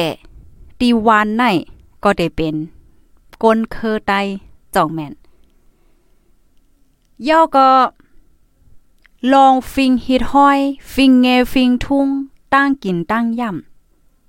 [0.80, 1.43] ตีวานไหน
[2.04, 2.56] ก็ได้เป็น
[3.43, 4.13] ก้นเคอไต
[4.76, 5.13] จ่องแม่น
[7.28, 7.69] ย่อก็
[9.34, 10.60] ลองฟิงฮิดห้อย
[10.93, 12.08] ฟิงเงฟิงทุ่ง
[12.54, 13.50] ตั้งกินตั้งย่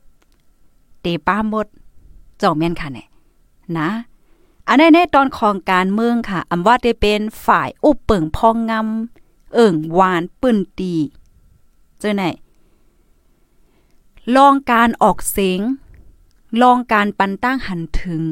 [0.06, 1.66] ำเตป้าหมด
[2.42, 3.06] จ่องแม่นค่ะเนี่ย
[3.78, 3.88] นะ
[4.68, 10.94] อันในในตอนของการเมืองค่ะอำว่าได้เป็นฝ่ายอุปเปิงพองงำเอิ่งวานปื้นตี
[12.00, 12.24] เจอไหน
[14.36, 15.60] ลองการออกเสียง
[16.62, 18.22] ลองการปันตั้งหันถึง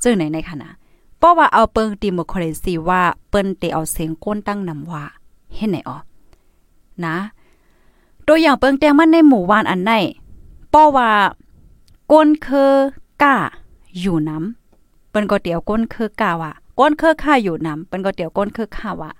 [0.00, 0.68] เจอไหนในขณะ
[1.18, 5.04] เพราะว่าเอาเปิงดิโมครซีว่าเปิ้นเตเอาเสียงก้นตั้งนำว่า
[5.54, 5.98] เห็นไหนอ๋อ
[7.04, 7.16] นะ
[8.26, 9.92] ตัวอย่างเปิงแตงมันในหมู่วานอันไหน
[10.70, 11.10] เพราะว่า
[12.12, 12.72] ก้นคือ
[13.22, 13.36] ก้า
[13.98, 14.61] อยู่น้ำ
[15.12, 19.10] เปิ้นก็เตียวก้นคือกาว่าก้นคือข้าอยู่น้ำเปิ้นก็เตียวก้นคือข้าว่า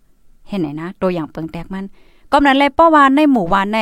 [0.48, 1.84] เห็นไหนนะ ตัวอย่างเปิงแตกมัน
[2.32, 3.78] ก็นั้นเลยเพราะว่าในหมู่วานใน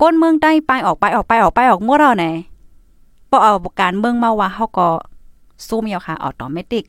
[0.00, 2.26] ก้นเมืองใต้ไปออกไปออกไปออกไปออกมั่วเราไหน
[3.30, 4.88] พอเอาการเมืองมาว่าเฮาก็
[5.66, 6.84] ซูมยาวค่ะออโตเมติก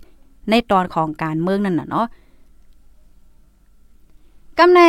[0.50, 2.08] ในตอนของการเมืองนั่นน่ะเนาะ
[4.58, 4.82] กำใน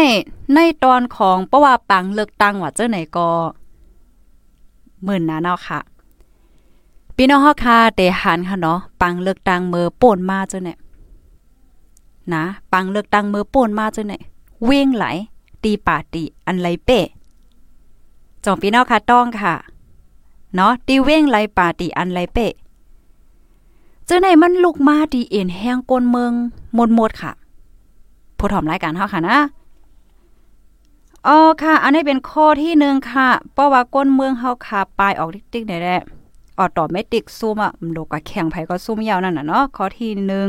[0.54, 3.28] ในตอนของเพระว่าปังเลือกตั้งว่าเจ้าไหนก็
[5.04, 5.80] หมื่นนะเนาะค่ะ
[7.20, 10.78] พี่น้องเฮาค่ะเตหันค่ะเนาะปังเลือกตั้งมือป่นมาเจ้าเนี่ย
[12.34, 14.22] นะปังเลือกตั้งมือป่นมาเจ้าเนี่ย
[14.64, 15.04] เว้งไหล
[15.64, 16.98] ตีป่าตีอันไหลเป้
[18.44, 19.54] จองพี่น้องค่ะต้องค่ะ
[20.54, 22.46] เนาะตีเว้งไหลป่าตีอันไหลเป้
[24.06, 26.32] เจ้าไหนมันลุกมาตีเอ็นแห้งก้นเมือง
[26.94, 27.32] หมดๆค่ะ
[28.38, 29.38] ผู้ถอมรายการเฮาค่ะนะ
[31.26, 36.02] อ๋อค่ะ อันนี้เป็นข้อที่หนึ่งค่ะ เพราะว่าก้นเมืองเฮาค่ะปลายออกติ๊กๆได้แหละ
[36.58, 40.46] ออโตเมติกซูมอะมันโลกะแข่งไผก็ซูมยาวนั่นน่ะเนาะข้อที่หนึ่ง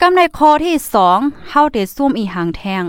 [0.00, 1.18] กำในข้อที่สอง
[1.50, 2.84] เฮาได้ซูมอีหางแทง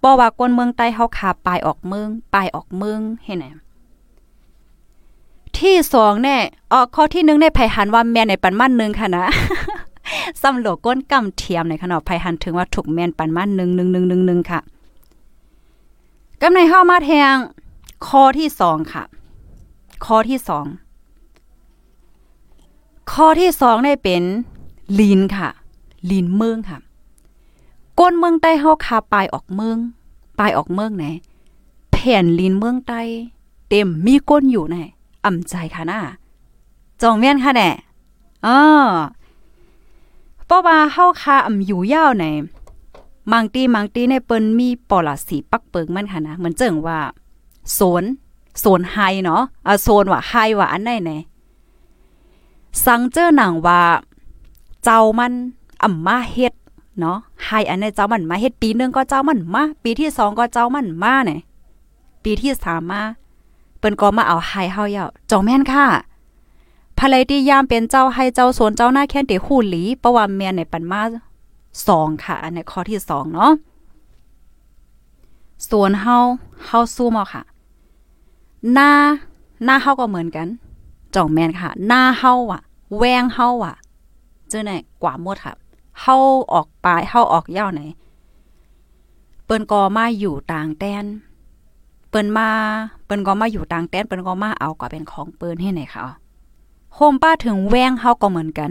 [0.00, 3.44] เพราะว่าก้นเมืองใต้เฮาขาปลายออกเมืองปลายออกเมืองเห็นไหม
[5.58, 6.36] ที่สองแน่
[6.72, 9.24] อ๋อข้อที่หนึ่งในไผหันว่าแม่ในปันมั่นหนึ่งค่ะนะ
[10.40, 14.60] ซ้ำโลก้นกำเทียมในขนาไผหันถึงว่าถูกแม่นปันมั่นหนึ่งหนึ่งหนึ่งหนึ่งหนึ่งค่ะ
[16.40, 17.34] กำในเฮามาแทง
[18.06, 19.04] ข้อที่สองค่ะ
[20.04, 20.66] ข้อที่สอง
[23.12, 24.22] ข้อที่สองได้เป็น
[24.98, 25.48] ลีนค่ะ
[26.10, 26.78] ลีนเมืองค่ะ
[27.98, 29.78] ก้นเมืองใต้เฮาคาปลายออกเมือง
[30.38, 31.04] ปลายออกเมืองไหน
[31.92, 33.00] แผ่นลีนเมืองใต้
[33.68, 34.76] เต็มมีก้นอยู่ไหน
[35.24, 36.00] อ่ำใจค่ะน่า
[37.02, 37.70] จองเมียนค่ะแน่
[38.46, 38.58] อ๋อ
[40.46, 42.24] เพราะว่าเฮาคาอ่ำอยู่ยาวไหน
[43.32, 46.98] มังตีมังตีในเปิ้นมีปอลาสีปักเปิงมันค่ะนะเหมือนเจิงว่า
[47.72, 48.04] โซน
[48.60, 51.12] โซนไฮเนาะอ่าโซนว่าไฮว่าอันไหนไหน
[52.84, 53.80] สังเจอหนังว่า
[54.84, 55.32] เจ้ามัน
[55.82, 56.52] อ่ำมาเฮ็ด
[57.00, 61.40] เนาะไฮอันในเจ้ามันมาเฮ็ดปีนึงก็เจ้ามันมาปีที่สองก็เจ้ามันมาเนี่ย
[62.24, 63.02] ปีที่สามมา
[63.78, 65.86] เปิ้นก็มาเอาไฮเฮาเยาจอแม่นค่ะ
[66.98, 71.02] ภรรยที่ยามเป็นเจ้าให้เจ้าสวนเจ้าหน้าแค่นเตฮู้หลีเพระว่าแม่ในปันมา
[71.88, 73.52] สองค่ะ อันในข้อที่สองเนาะ
[75.70, 76.16] ส่วนเฮา
[76.66, 77.42] เฮาสู้มาค่ะ
[78.72, 78.90] หน้า
[79.64, 80.46] หน้าเฮาก็เหมือนกัน
[81.14, 82.62] จ่องแมนค่ะ หน้าเฮาอะ
[82.98, 83.76] แวงเฮาอะ
[84.48, 84.72] เจ้าไหน
[85.02, 85.54] กว่าหมดค่ะ
[86.00, 86.16] เฮา
[86.52, 87.82] ออกปลายเฮาออกยาไหน
[89.44, 91.04] เปิ้นก็มาอยู่ต่างแดน
[92.10, 92.48] เปิ้นมา
[93.04, 96.02] เปิ้นก็มาอยู่ต่างแดนเปิ้นก็มาเอาก็เป็นของเปิ้นให้ไหนค่ะ
[96.94, 98.70] โฮมป้าถึงแวงเฮาก็เหมือนกัน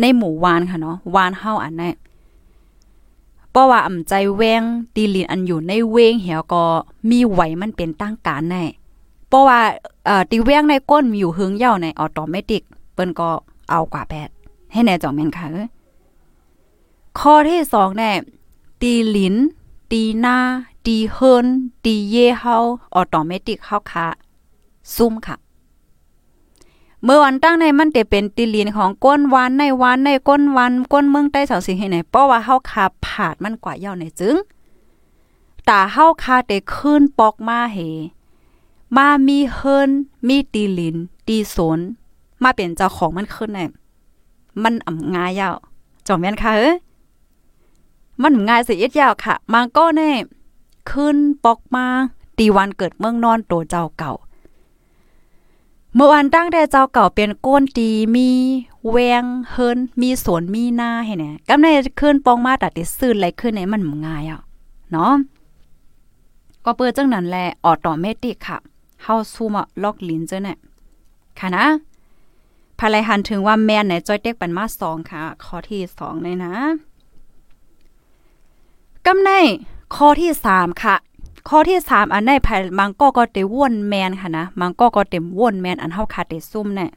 [0.00, 1.94] ในหมู่วานค่ะเนาะวานเฮาอันนั้น
[3.50, 4.62] เพราะว่าอ่ำใจแวง
[4.94, 6.62] ตีลินอันอยู่ในเวงเหี่ยวก็
[7.10, 8.64] มีไหวมันเป็นตั้งการแน่
[9.32, 9.60] เพราะว่า
[10.06, 12.62] เอ่อตีแวงในก้นมีอยู่หึงเย่าในออโตเมติก
[12.94, 13.30] เปิ้นก็
[13.70, 14.28] เอากว่าแปด
[14.72, 15.46] ให้แน่จองแม่นค่ะ
[17.18, 18.10] ข้อที่สองแน่
[18.82, 19.34] ตีลิน
[19.92, 20.36] ตีหน้า
[20.86, 21.46] ตีเฮิน
[21.84, 22.56] ตีเย่เฮา
[22.94, 24.06] ออโตเมติกเฮาค่ะ
[24.96, 25.36] ซุ่มค่ะ
[27.04, 34.36] เมื่อวันตั้งในมันจะเป็นตีลินของก้นวานในวานในก้นวันก้นเมืองใต้เสาสิงให้ไหนเพราะว่าเฮาคาผาดมันกว่าเย่าในจึง
[35.68, 37.78] ตาเฮาคาเตขึ้นปอกมาเฮ
[38.96, 39.90] มามีเฮิน
[40.28, 40.96] มีตีลิน
[41.28, 41.78] ตีสน
[42.42, 43.66] มาเป็นเจ้าของมันขึ้นแน่
[44.62, 45.54] มันอ่ำงายยาว
[46.06, 46.72] จอมแม่นค่ะเอ้
[48.22, 50.10] มันง่ายสิเอ็ดยาวค่ะ มังก็แน่
[50.90, 51.86] ขึ้นปอกมา
[52.38, 54.12] ตีวันเกิดเมืองนอนโตเจ้าเก่า
[55.94, 58.28] เมื่อวันตั้งแต่เจ้าเก่าเป็นก้นตีมี
[58.90, 61.66] แวงเฮินมีสวนมีหน้าให้เนี่ยกำใน
[62.00, 64.40] ขึ้นปองมาตัดติซื่นไรขึ้นในมันง่ายอะ
[64.92, 65.12] เนาะ
[66.64, 68.58] ก็เปิดจังนั้นแหละออโตเมติกค่ะ
[69.02, 70.58] เฮาซูมาล็อกลิ้นเจ้าเนี่ย
[71.38, 71.66] ค่ะนะ
[72.78, 76.52] ภายไลหันถึงว่าแม่นไหนจอยเต็กปันมาสองค่ะ ข้อที่สองเลยนะ
[79.06, 79.30] กำใน
[79.94, 80.96] ข้อที่สามค่ะ
[81.48, 86.90] ข้อที่สามอันในภายมังก็ก็เตว่นแมนค่ะนะมังก็ก็เต็มว่นแมนอันเฮาคาเตซุ่มเนี่ย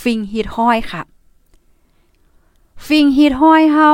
[0.00, 1.02] ฟิงฮีดห้อยค่ะ
[2.86, 3.90] ฟิงฮีดห้อยเฮา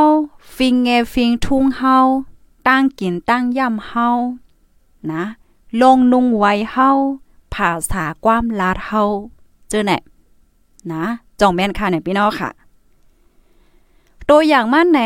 [0.56, 1.96] ฟิงเงฟิงทุ่งเฮา
[2.68, 4.08] ตั้งกินตั้งย่ำเฮา
[5.12, 5.24] นะ
[5.82, 6.90] ลงนุ่งไว้เฮา
[7.54, 9.02] ภาษาความลาดเฮา
[9.68, 9.98] เจอแน่
[10.92, 11.04] นะ
[11.40, 12.50] จองแม่นค่ะเนี่ยพี่น้องค่ะ
[14.28, 15.00] ตัวอย่างมั่นใน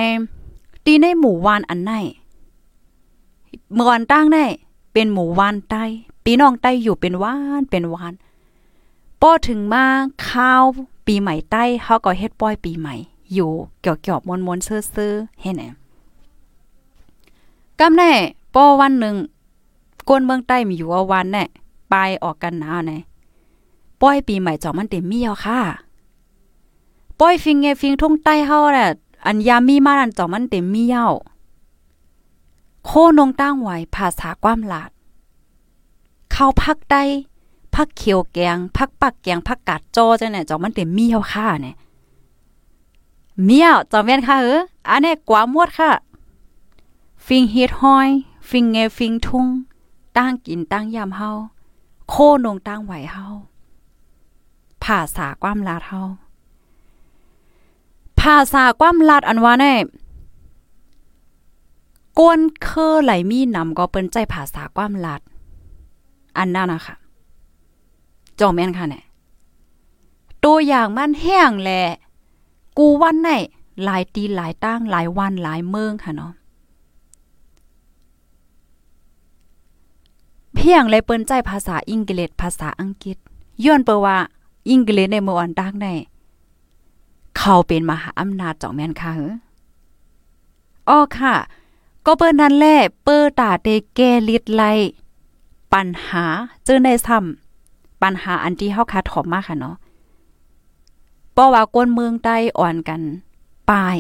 [0.84, 1.92] ตีในหมู่วานอันไหน
[3.74, 4.44] เมื่อวันตั้งได้
[4.92, 5.84] เป็นหมู่วานใต้
[6.24, 8.12] ปีน้องใต้อยู่เป็นวานเป็นวาน
[9.22, 9.84] ป้อถึงมา
[10.28, 10.62] ข้าว
[11.06, 12.94] ปีใหม่ใต้เฮาก็เฮ็ดป้อยปีใหม่
[13.34, 15.62] อยู่เกี่ยวๆมวนๆซื่อๆเฮ็ดแหน
[17.80, 18.12] กำแน่
[18.54, 19.16] ป้อวันหนึ่ง
[20.10, 21.44] ก้นเมืองใต้มีอยู่ว่าวันแน่
[21.92, 22.98] ปลายออกกันหนาวแน่
[24.00, 25.60] ป้อยปีใหม่จอมันเต็มมีเอาค่ะ
[27.18, 28.88] ป้อยฟิงเงฟิงทุ่งใต้เฮาแหละ
[29.26, 31.06] อันยามีมานันจอมันเต็มมีเย้า
[32.84, 34.90] โคนงตั้งไว้ภาษาความหลาด
[36.32, 37.02] เข้าพักได้
[37.74, 41.74] พักเขียวแกงพักปักแกงพักกาดจอจังเนี่ยจอมันเต็มมีเฮาค่ะเนี่ย
[43.44, 45.90] เมียวจอมแม่นค่ะเอออันนี้กว่าหมดค่ะ
[47.26, 48.08] ฟิงเฮ็ดห้อย
[48.48, 49.46] ฟิงเงฟิงทุ่ง
[50.18, 51.30] ตั้งกินตั้งยามเฮา
[52.08, 53.26] โคนงตั้งไหวเฮา
[54.84, 56.02] ภาษาความลาดเฮา
[58.20, 59.74] ภาษาความลาดอันว่าแน่
[62.18, 65.20] กวนเคอไหลมีนำก็เปิ้นใจภาษาความลาด
[66.38, 66.94] อันนั้นนะคะ
[68.40, 69.04] จอมแม่นค่ะเนี่ย
[70.44, 71.82] ตัวอย่างมันแห้งแหละ
[72.78, 73.30] กูวันไหน
[73.84, 76.32] หลายตีหลายตั้งหลายวันหลายเมืองค่ะเนาะ
[80.54, 83.16] เพียงเลยเปิ้นใจภาษาอังกฤษภาษาอังกฤษ
[83.64, 84.16] ย้อนเปว่า
[84.68, 85.94] อังกฤษในเมื่อวันดังได้
[87.36, 89.20] เขาเป็นมหาอำนาจจ่องแม่นค่ะเอ
[90.88, 91.34] อ้อค่ะ
[92.06, 94.62] ก็เปิ้นนั้นแหละเปิ้ตาเตแกลิดไล
[95.72, 96.24] ปัญหา
[96.64, 99.76] เจอในซ้ำปัญหาอันที่เฮาคาถอมมากค่ะเนาะ
[101.32, 103.00] เพราะว่าคนเมืองใต้อ่อนกัน
[103.70, 103.96] ปาย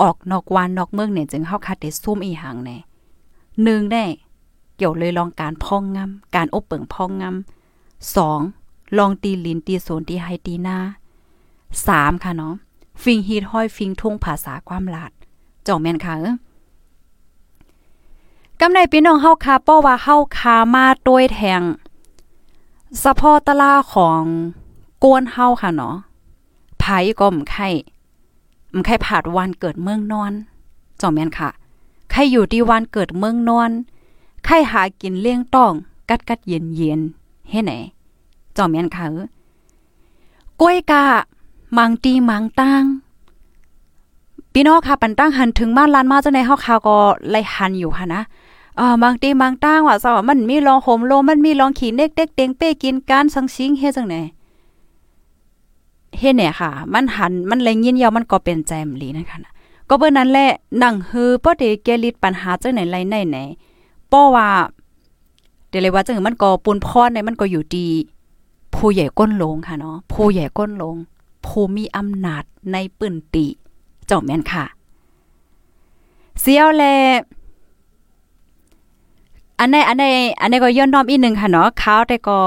[0.00, 2.76] ออกนอกวานนอกเมืองเนี่ยจึงเฮาคาได้ซุ่มอีหังแน่
[3.62, 4.04] หนึ่งได้
[4.76, 8.40] เกี่ยวเลยลองการพองงำการอบเปิงพองงำสอง
[8.98, 10.78] ลองตีลินตีโซนตีไฮตีหน้า
[11.86, 12.54] สามค่ะเนาะ
[13.02, 15.12] ฟิงฮีดห้อยฟิงทุ่งภาษาความลาด
[15.66, 16.36] จ่องแม่นค่ะเออ
[18.60, 21.62] กำในพี่น้องเฮาคาป้อว่าเฮาคามาโดยแทง
[23.02, 24.22] สะพอตลาของ
[25.04, 25.96] กวนเฮาค่ะเนาะ
[26.80, 26.84] ไผ
[27.20, 27.68] ก็มไข่
[28.74, 30.32] มไข่ผาดวันเกิดเมืองนอน
[31.00, 31.50] จ่องแม่นค่ะ
[32.10, 33.70] ใครอยู่ที่วันเกิดเมืองนอน
[34.46, 35.72] ใครหากินเลี้ยงต้อง
[36.10, 37.00] กัดกัดเย็นเย็น
[37.50, 37.72] เฮ็ดไหน
[38.56, 39.06] จองแม่นค่ะ
[40.60, 41.04] กล้วยกา
[41.76, 42.82] มังตีมังตั้ง
[44.52, 46.96] พี่น้องค่ะปันตั้งหันถึงบ้านลานมาจังในเฮาคาก็
[47.30, 48.22] ไล่หันอยู่ค่ะนะ
[48.78, 54.16] อ่าบางตีบางตั้งว่าซะว่ามันมีรองโหมโลมันมีรองขี่เน็กเด็กเต็งเป้กินการสังสิงเฮ็ดจังไหน
[56.18, 59.38] เฮ็ดเนี่ยค่ะ มันหันมันเลยยินยาวมันก็เป็นแจมลีนั่นค่ะ
[59.88, 60.46] ก็เบิ่นั้นแหละ
[60.82, 63.38] นั่งฮือบ่ได้แกลิดปัญหาจังไหนไรไหนไหน
[64.12, 64.48] ป้อว่า
[65.68, 67.88] เดี๋ยวเลยว่าจังมันก็ปูนพรในมันก็อยู่ดี
[68.74, 70.96] ผู้ใหญ่ก้นลงค่ะเนาะผู้ใหญ่ก้นลง
[71.46, 72.42] ผู้มีอำนาจ
[72.72, 73.46] ในปืนติ
[74.06, 74.64] เจ้าแม่นค่ะ
[76.40, 76.84] เสียวแล
[79.58, 80.04] อันในอันใน
[80.40, 82.38] อันในก็ย้อนน้อมอีกหนึ่งค่ะเนาะเขาแต่ก็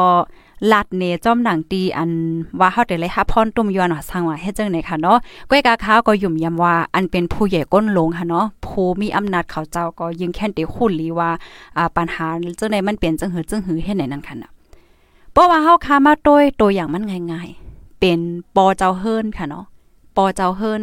[0.71, 2.11] ลัดเนจอมหนังตีอัน
[2.59, 5.17] ว่าเฮาได้เลยฮับพรตุ่มยอนว่าสร้างว่าเฮ็ดจังได๋ค่ะเนาะ
[5.49, 11.29] ก้อยกาขาวก็ยุ่มยำว่าอันเป็นผู้ใหญ่ก้นลงค่ะเนาะผู้มีอำนาจเขาเจ้าก็ยิงแค่นติคุ้นลีว่า
[11.77, 12.25] อ่าปัญหา
[12.59, 14.51] จังได๋มันเปลี่ยนจังหือจังหือเฮ็ดไหนนั่นค่ะนะ
[15.31, 18.19] เพราะว่าเฮาคามาโดยตัวอย่างมันง่ายๆ เป็น
[18.55, 19.65] ปอเจ้าเฮิรนค่ะเนาะ
[20.15, 20.81] ปอเจ้าเฮิรน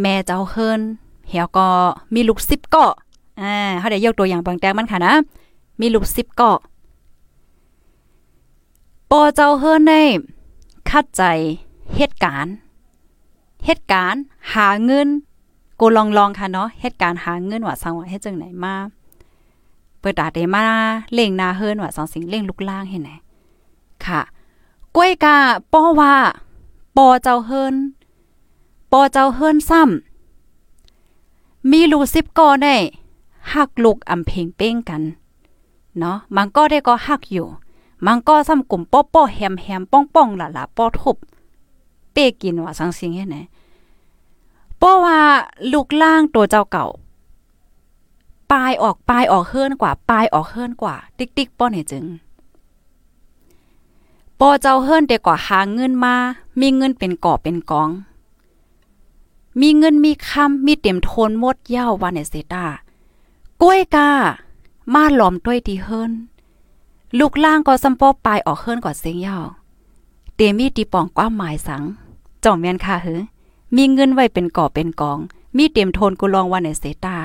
[0.00, 0.80] แม่เจ้าเฮิรน
[1.28, 1.66] เหี่ยก็
[2.14, 2.92] มีลูก10เกาะ
[3.40, 5.14] อ่าเฮาได้ยกตัวอย่างบางแตงมันค่ะนะ
[5.80, 6.58] มีลูก10เกาะ
[9.10, 9.92] ปอเจ้าเฮิรนใน
[10.90, 11.22] คัดใจ
[11.96, 12.54] เหตุการณ์
[13.64, 14.22] เหตุการณ์
[14.54, 15.08] หาเงิน
[15.80, 18.74] กูลองๆค่ะเนาะเหตุการณ์หาเงินว่าสังว่าเฮ็ดจังไหนมา
[20.00, 20.64] เปิดตาเดมา
[21.14, 23.10] เล่งนาเฮิรนว่าสองสิงเล่งลุกล่างเฮ็ดไหน
[24.06, 24.22] ค่ะ
[24.96, 25.36] กล้วยกา
[25.72, 26.14] ป้อว่า
[26.96, 27.74] ปอเจ้าเฮิรน
[28.92, 32.76] ปอเจ้าเฮิรนซ้ำมีลูก10ก่อได้
[33.52, 35.02] หักลูกอำเพ่งเป้งกัน
[35.98, 37.48] เนาะมันก็ได้ก็หักอยู่
[38.06, 41.16] มันก็ซ้ำกลุ่มป้อป้อแฮมแฮมป้องป้องละละป้อทุบ
[42.12, 43.36] เป้กินว่าสังสิงเฮ็ดไหน
[44.80, 45.18] ป้อว่า
[45.72, 46.86] ลูกล่างตัวเจ้าเก่า
[48.52, 52.04] ปลายออกปลายออกเฮิรนกว่าปลายออกเฮิรนกว่า ติ๊กติ๊กป้อเนี่ยจึง
[54.40, 56.14] ปอเจ้าเฮิรนเด็กกว่าหาเงินมา
[56.60, 57.90] มีเงินเป็นก่อเป็นกอง
[59.60, 62.66] มีเงินมีคำมีเต็มโทนหมดเย้าวันเนเซตา
[63.62, 64.10] กล้วยกา
[64.94, 66.12] มาหลอมด้วยดีเฮิรน
[67.18, 69.44] ลูกล่างก็ซัมปอปลายออกเฮิรนกว่าเสียงยาว
[70.34, 71.82] เตมีตีปองกว้าหมายสัง
[72.44, 73.20] จ่องแม่นค่ะเหือ
[73.76, 75.18] มีเงินไว้เป็นก่อเป็นกอง
[75.56, 77.16] มีเต็มโทนกุลองวันในเซตา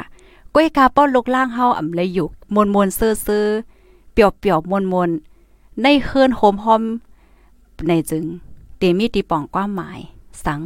[0.54, 3.46] ก้วยกาป้อนลูกล่างเฮาอ่ำเลยอยู่มวนมวนเซอเซอ
[4.14, 5.10] เปียวเปียวมวนมวน
[5.82, 6.84] ในเฮิรนโหมหอม
[7.88, 8.26] ในจึง
[8.78, 10.00] เตมีตีปองกว้าหมาย
[10.46, 10.60] สัง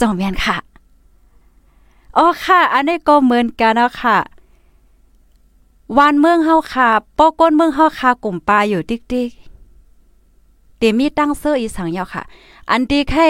[0.00, 0.56] จ่องแม่นค่ะ
[2.16, 4.16] อ๋อค่ะ อันนี้ก็เหมือนกันนะค่ะ
[5.98, 12.22] วานเมืองเฮาค่ะป้อก้นเมืองเฮาค่ะกลุ่มปลาอยู่ติ๊กๆเตมีตั้งเสื้ออีสังยาวค่ะ
[12.70, 13.26] อันที่แค่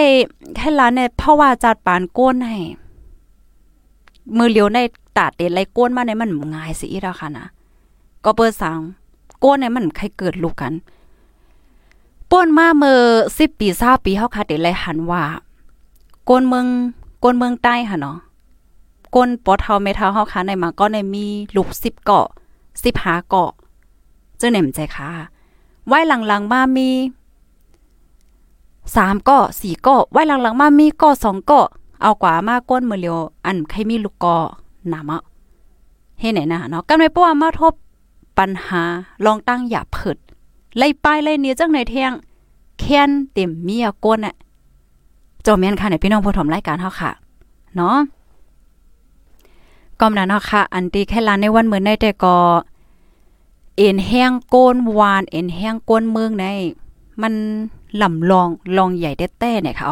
[0.55, 2.57] แค่ร้านเนี่ยเพราะว่าจัดปานก้นให้
[4.37, 4.79] มือเลียวใน
[5.17, 7.45] ตาเตไรก้นมาในมันง่ายสิอีแล้วค่ะนะ
[8.23, 8.79] ก็เปิดสัง
[9.43, 10.73] ก้นในมันใครเกิดลูกกัน
[12.31, 12.99] ป้นมาเมื่อ
[13.33, 15.23] 10ปี20ปีเฮาค่ะเตไรหันว่า
[16.29, 16.65] ก้นเมือง
[17.23, 18.17] ก้นเมืองใต้ค่ะเนาะ
[19.15, 22.27] ก้นปอเทาเมทาเฮาค่ะในมาก็ในมีลูก10เกาะ
[22.83, 23.51] สิบหาเกาะ
[24.37, 25.09] เจ้าเหน่มใจค่ะ
[25.87, 26.89] ไว้หลังๆมามี
[28.95, 31.67] สามเกาะสี่เกาะไว้หลังๆมามีเกาะสองเกาะ
[32.01, 34.43] เอากว่ามาก้นมือเลียวอันใครมีลูกเกาะ
[34.89, 35.21] หนามะ
[36.19, 37.73] เฮ็ดไหนนะเนาะกันไม่ป้ว่ามาทบ
[38.37, 38.81] ปัญหา
[39.25, 40.17] ลองตั้งอย่าเผิด
[40.77, 42.11] ไล่ป้ายไล่เนี้ยจังในเที่ยง
[42.79, 44.35] แค้นเต็มเมียก้นน่ะ
[45.45, 47.11] จอมแม่นค่ะในพี่น้องผู้ชมรายการเฮาค่ะ
[47.75, 47.95] เนาะ
[49.99, 52.37] ก็นั้นเนาะค่ะ อันที่แค่ลานในวันเหมือนในแต่ก็
[53.77, 56.45] เอ็นแห้งโกนวาน เอ็นแห้งโกนเมืองใน
[57.21, 57.33] มัน
[58.01, 59.85] ลำลองลองใหญ่แต้เนี่ยค่ะ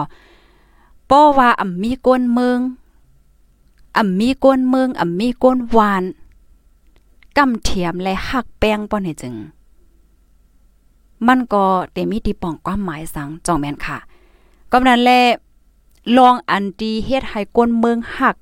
[1.10, 2.60] ป้อว่าอ่ำมีก้นเมือง
[3.98, 6.04] อ่ำมีก้นเมืองอ่ำมีก้นหวาน
[7.38, 9.36] กำเทียมและหักแป้งป้อนให้จึง
[11.28, 13.98] มันก็เตมีตีป่องความหมายสังจองแม่นค่ะ
[14.72, 15.22] ก็นั้นแหละ
[16.18, 18.36] ลองอันดีเฮ็ดให้ก้นเมืองหัก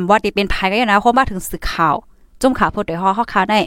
[0.00, 1.94] อำว่าติเป็นภัยก็นะเพราะมาถึงสื่อข่าว
[2.40, 3.60] จุ่มข่าวพดได้ฮอเฮาข่าวได้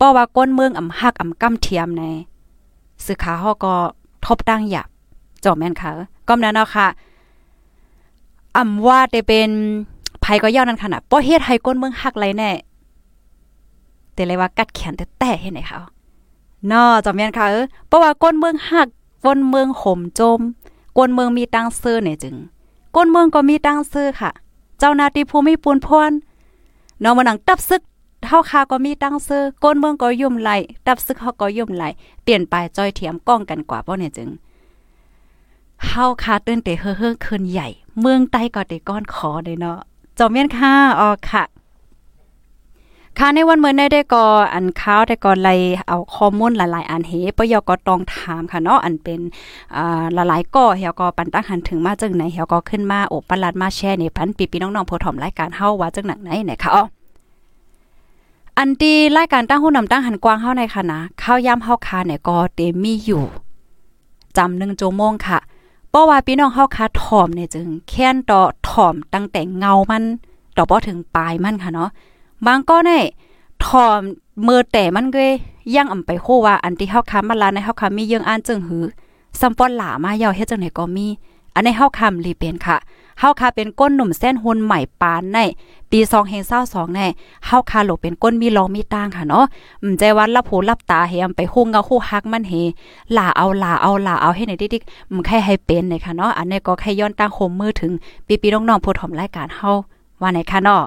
[0.00, 2.02] ป้อว่าก้นเมืองอำหักอำกำเทียมใน
[3.04, 3.74] สื่อข่าวเฮาก็
[4.26, 4.86] ทบตั้งหยับ
[5.44, 5.90] จอแม่นค่ะ
[6.28, 6.86] ก็นั้นเนาะค่ะ
[8.56, 9.50] อำว่าได้เป็น
[10.24, 12.50] ภัยก็ยาวนั้นขนาดป้อเฮ็ดให้ก้นเมืองหักไรแน่
[14.14, 15.80] แต่เลยว่ากัดแขนแต่แต่เฮ็ดไหนเขา
[16.70, 18.88] นอจอมแม่นค่ะเออเพราะว่าก้นเมืองหัก
[19.26, 20.40] ก้นเมืองห่มจม
[20.98, 22.34] ก้นเมืองมีตังเสื้อเนี่ยจึง
[22.96, 24.30] ก้นเมืองก็มีตังเสื้อค่ะ
[24.78, 26.12] เจ้านาตีภูมิปูนพร
[27.02, 27.82] นอมาหนังตับซึก
[28.28, 30.50] เฮาคาก็มีตั้งซื้อก้นเมืองก็ยุ่มไหล
[30.86, 31.84] ตับซึกเฮาก็ยุ่มไหล
[32.22, 34.28] เปลี่ยนไปจอยเถียมก้องกันกว่าบ่เนี่ยจึง
[35.86, 37.68] เฮาคาตื่นเตเฮือเฮือคืนใหญ่
[38.00, 39.78] เมืองใต้ก็เตก้อนขอเลยเนาะ
[40.18, 41.42] จอมเมียนค่ะออค่ะ
[43.20, 44.24] ค่ะในวันเมื่อได้ได้ก็
[44.54, 45.48] อันข้าวได้ก็ไล
[45.88, 49.20] เอาข้อมูลหลาย ๆ อันเฮปยก็ต้องถามค่ะเนาะอันเป็น
[49.76, 56.84] อ่าหลายๆก็เฮาก็ปันตั้งหันถึงมาจังไหนเฮาก็ขึ้นมาโอบปลัดมาแชร์ในพันปีพี่น้องๆผู้ถมรายการเฮาว่าจังหนังไหนไหนค่ะอ๋อ
[58.58, 63.22] อันที่รายการตั้งหู้นำตั้งหันกว้างเฮาในค่ะนะข้าวยาเฮาคาเนี่ยก็เตมีอยู่
[64.36, 65.38] จำ1ชั่วโมงค่ะ
[65.90, 70.02] เพราะว่าพี่น้องเฮาคาถ่อมเนี่ยจึงแค้นต่อถ่อมตั้งแต่เงามัน
[70.56, 71.90] ต่อบ่ถึงปลายมันค่ะเนาะ
[72.46, 72.98] บางก็ได้
[73.64, 74.00] ทอม
[74.42, 75.26] เมื่อแต่มันก็
[75.76, 78.84] ยังอำไปโคว่าอันที่เฮาค้ามาลาในเฮาค้ามีเยังอ่านจึงหือ
[79.40, 81.06] ซัมปอนหลามายาวเฮ็ดจังไหนก็มี
[81.54, 82.76] อันในเฮาคำรีเป็นค่ะ
[83.20, 85.38] เฮาคาเป็นก้นหนุ่มเส้นหุ่นใหม่ปานใน
[85.90, 85.98] ปี
[86.48, 87.00] 2022ใน
[87.46, 89.44] เฮาคาโลบเป็นก้นมีรองมีต่างค่ะเนาะ
[89.82, 92.52] อืมใจวันรับหูรับตาเฮมไปฮู้เงาฮู้ฮักมันเฮ
[93.12, 97.92] หลาเอาหลาเอาหลาเอาให้ในดิกอืมแค่ให้เป็นเลยค่ะเนาะอันนี้ก็แค่ย้อนตั้งโคมมือถึง
[98.26, 99.70] ปีๆน้องๆผู้ถมรายการเฮา
[100.20, 100.82] ว่าไหนค่ะเนาะ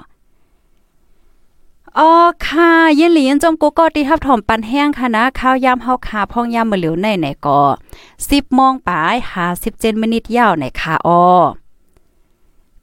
[1.97, 2.11] อ๋อ
[2.47, 7.59] ค่ะเย็นหลียนจมกูก็ตีทับถมปันแห้งค่ะนะข้าวยามเฮาขาพองยามมื้อเหลียวในไหนก็
[8.07, 9.15] 10โมงปลาย
[9.57, 11.21] 57มินิตยาวไหนค่ะอ๋อ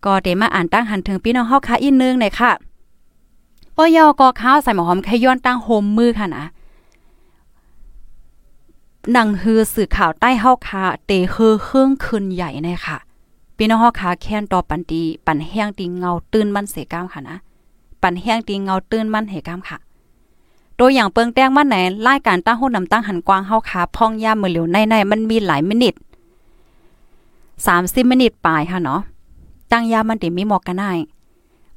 [0.04, 2.52] ก็ได้มาอ่านตั้งหันถึงพี่น้องเฮาค่ะอีกนึงไหนค่ะ
[3.76, 6.44] ปอยอก็ข้าวใส่หมอหอมแค่ย้อนตั้งโฮมมือค่ะนะ
[9.12, 12.98] หนังฮือสื่อข่าวใต้เฮาคาเตเฮือเครื่องคืนใหญ่ในค่ะ
[13.56, 17.36] พี่น้องเฮาคาแค้นต่อปันตีปันแห้งตีเงาตื่นมันเสกามค่ะนะ
[18.02, 19.78] ปันแห้งตีเงาตื้นมั่นเหกามค่ะ
[20.78, 25.94] ตัวอย่างเปิงแต้งมันไหนรายการตั้งหุ้นนำตั้งหันกวางเฮาขาพองยามมือเหลียวในๆมันมีหลายมินิท
[27.22, 29.00] 30มินิทปลายค่ะเนาะ
[29.72, 30.92] ตั้งยามันติมีหมอกกันได้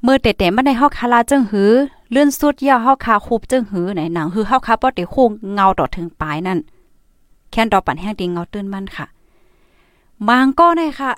[0.02, 1.70] เมื่อแต่แต่มันในเฮาคาลาจึงหือ
[2.10, 6.58] เลื่อนสุดยาเฮาคาคูบจึงหือไหนหนังหือเฮาคาบ่ได้คู่เงาต่อถึงปลายนั่น
[7.50, 9.06] แค่นดอกปันแห้งตีเงาตื้นมั่นค่ะ
[10.28, 11.10] บางก็ได้ค่ะ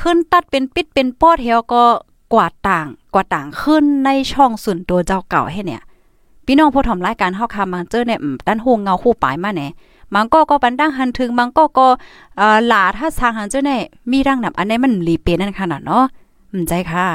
[0.00, 1.84] ขึ้นตัดเป็นปิดเป็นปอดเฮาก็
[2.32, 5.82] กว่าต่างกว่าต่างขึ้นในช่องส่วนตัวเจ้าเก่าให้เนี่ย
[6.46, 9.68] พี่น้องผู้ทำรายการเฮาคามังเจอเนี่ยด้านหูเงาหูปลายมาแหน่
[10.14, 11.86] มังก็ก็ปันดังหันถึงมังก็ก็
[12.66, 13.82] หลาถ้าสร้างหันเจอเนี่ย
[14.12, 16.04] มีรังนำอันนี้มันรีเป็นนั่นขนาดเนาะ
[16.50, 17.06] อืมใจค่ะ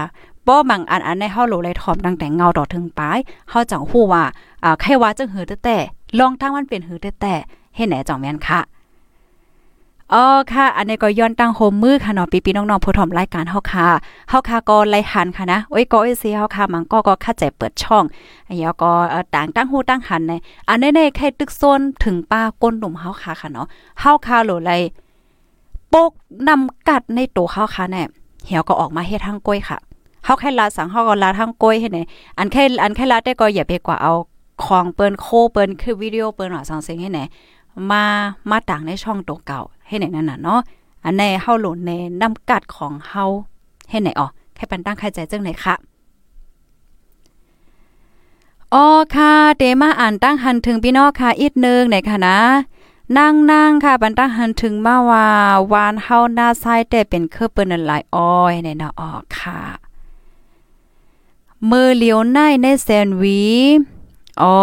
[0.47, 3.17] ป้อบางอันอันในเฮาโหลเลยถอมตั้งแต่เงาดอกถึงปลาย
[3.49, 4.23] เฮาจังฮู้ว่า
[4.63, 5.77] อ่าใครว่าจังหือแต่
[6.19, 7.35] ลองทางมันเป็นหือแต่
[7.75, 8.59] ให้แหน่จ่องแม่นค่ะ
[10.13, 13.87] อ๋อค่ะ อันนี้ก็ย้อนตั้งโฮมมือค่ะเนาะปีๆน้องๆผู้ถมรายการเฮาค่ะ
[14.29, 18.03] เฮาค่ะก็ไล่หันค่ะนะโอ้ยก็เอซีเฮาค่ะมันก็ก็คัดใจเปิดช่อง
[18.47, 18.91] อันนี้ก็
[19.33, 20.33] ต่างตั้งหูตั้งหันใน
[20.69, 23.67] อันนี้ในแค่ตึกโซนถึงป้าก้นหนุ่มเฮาค่ะค่ะเนาะ
[23.99, 24.71] เฮาค่ะโหลไล
[25.93, 26.11] ปก
[26.47, 28.03] นำกัดในตัวเฮาค่ะแน่
[28.45, 29.77] เหี่ยวก็ออกมาเฮ็ดทางก้อยค่ะ
[30.25, 31.99] เฮาแค่ลาสังเฮาก็ลาทางก้อยให้ไหน
[32.37, 34.13] อันแค่อันแค่ลาได้ก็อย่าไปกว่าเอา
[34.65, 37.21] ของเปิ้นโคเปิ้นคือวิดีโอเปิ้นว่าสังเสียงให้ไหน
[37.91, 38.03] มา
[38.49, 40.59] มาต่างในช่องตัวเก่าให้ไหนนั่นน่ะเนาะ
[41.03, 43.25] อันในเฮาโหลในน้ำกัดของเฮา
[43.89, 45.75] ให้ไหนอ๋อแค่ปันตั้งใครใจจังไหนคะ
[48.73, 52.37] อ๋อค่ะเดมาอ่านตั้งหันถึงพี่น้องค่ะอีกนึงไหนค่ะนะ
[53.17, 55.27] นั่งนั่งค่ะบันตั้งหันถึงมาว่า
[55.71, 59.59] วานเฮาหน้าซ้ายแต่เป็นเครือเปิ้นหลายอ้อยในเนาะอ๋อค่ะ
[61.69, 63.41] มือเหลียวในในแซนวี
[64.41, 64.55] อ๋อ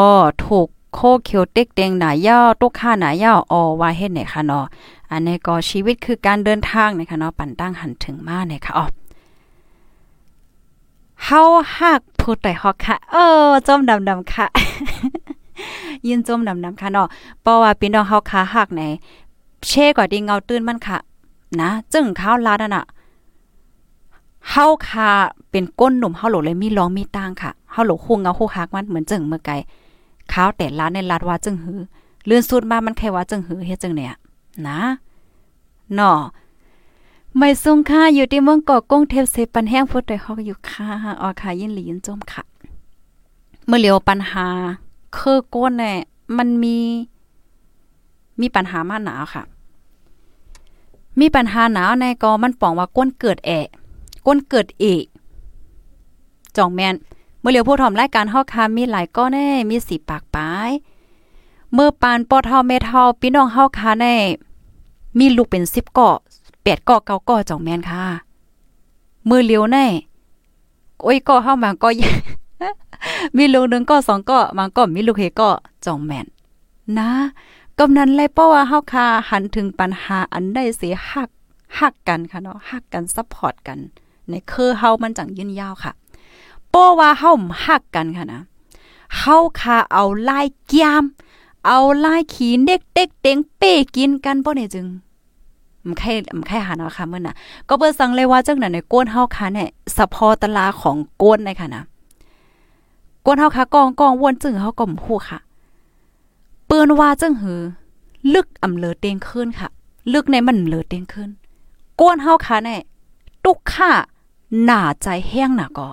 [0.44, 4.64] ถูก โคเขียวเต็กเต็งหนาย่อตุกค่าหนาย่ออว่าเฮ็ดไหนคะเนาะ
[5.10, 8.86] อันนี้ก็ชีวิตคือการเดินทางนะคะเนาะปั่นตั้งหันถึงมาเนี่ยค่ะอ๋อ
[11.24, 11.42] เฮา
[11.76, 13.16] ฮักพูดแต่ฮอกค่ะ เอ
[13.48, 14.46] อจมดำๆค่ะ
[16.06, 17.08] ยินจมดำๆค่ะเนาะ
[17.42, 18.82] เพราะว่าพี่น้องเฮาขาฮักไหน
[19.66, 20.98] เช่กว่าดีเงาตื้นมันค่ะ
[21.60, 22.84] นะจึงข้าวลาดน่ะ
[24.50, 25.10] เฮาคา
[25.50, 29.50] เป็นก้นหนุ่มเฮาโหลเลยมีร้องมีตางค่ะเฮาโหลฮู้เงาฮู้ฮักมันเหมือนจึงเมื่อไก
[30.32, 31.80] ข้าวแต่ล้านในลาดว่าจึงหือ
[32.26, 34.14] เลื่อนสุดมามันแค่ว่าจึงหือเฮ็ดจึงเนี่ย
[34.68, 34.80] นะ
[35.94, 36.18] เนาะ
[37.36, 40.88] ไม่ซุ่งค่ะอยู่ที่เมืองเกาะกงเทพเซปันแห้งพุทธฮอกอยู่ค่ะ
[41.22, 42.42] ออค่ะยินหลียินจมค่ะ
[43.66, 44.46] เมื่อเหลียวปัญหา
[45.16, 45.96] คือก้นเนี่ย
[46.36, 46.76] มันมี
[48.40, 49.42] มีปัญหามาหนาวค่ะ
[51.20, 53.66] มีปัญหาหนาวในก็มันป่องว่าก้นเกิดแอะ
[54.26, 55.04] ก้นเกิดเอก
[56.56, 56.94] จองแมน
[57.46, 60.70] มื่อเหลียวผู้ทอมรายการฮอคามีหลายก้อนแน่มีสีปากปาย
[61.72, 64.14] เมื่อปานปอเท่าเมเท่าพี่น้องเฮาคาแน่
[65.18, 68.02] มีลูกเป็น10เกาะ8เกาะ9เก้าะจองแมนค่ะ
[69.28, 69.86] มือเหลียวแน่
[71.02, 71.88] โอ้ยกาะเฮามาก็
[73.36, 75.50] มีลูกหนึ่งก็สองก็มันก็มีลูกเฮก็
[75.84, 76.26] จองแมน
[76.98, 77.10] นะ
[77.78, 81.30] กำนั้นเลยเพราะว่าเฮาคาหันถึงปัญหาอันได้เสียหัก
[81.78, 83.78] หักกันค่ะเนาะหักกันซัพพอร์ตกัน
[84.28, 85.92] ในคือเฮามันจังยืนยาวค่ะ
[86.76, 87.32] เพราะว่าเฮา
[87.64, 88.42] หักกันค่ะนะ
[89.18, 91.04] เฮาคาเอาลายแก้ม
[91.66, 94.86] เอาลายขีเด็กเด็กเต็งเป้กินกันบ่เนี่ยจึง
[95.84, 97.34] มันใครมันใครหาเนาะค่ะเมื้อน่ะ
[97.68, 101.82] ก็เบิ่สั่งเลยว่าจังนั้นในก้นเฮาคาเนี่ยสะพอตลาของก้นในค่ะนะ
[103.24, 105.38] กวนเฮาค่ะกองกองวนจึงเฮาก็บ่ฮู้ค่ะ
[106.66, 107.60] เปิ้นว่าจึงหือ
[108.34, 109.68] ลึกอำเลอเต็งขึ้นค่ะ
[110.12, 111.28] ลึกในมันเลอเต็งขึ้น
[112.00, 112.80] กวนเฮาค่ะแน่ย
[113.44, 113.90] ตุกค่า
[114.64, 115.88] หน้าใจแห้งน่ะก็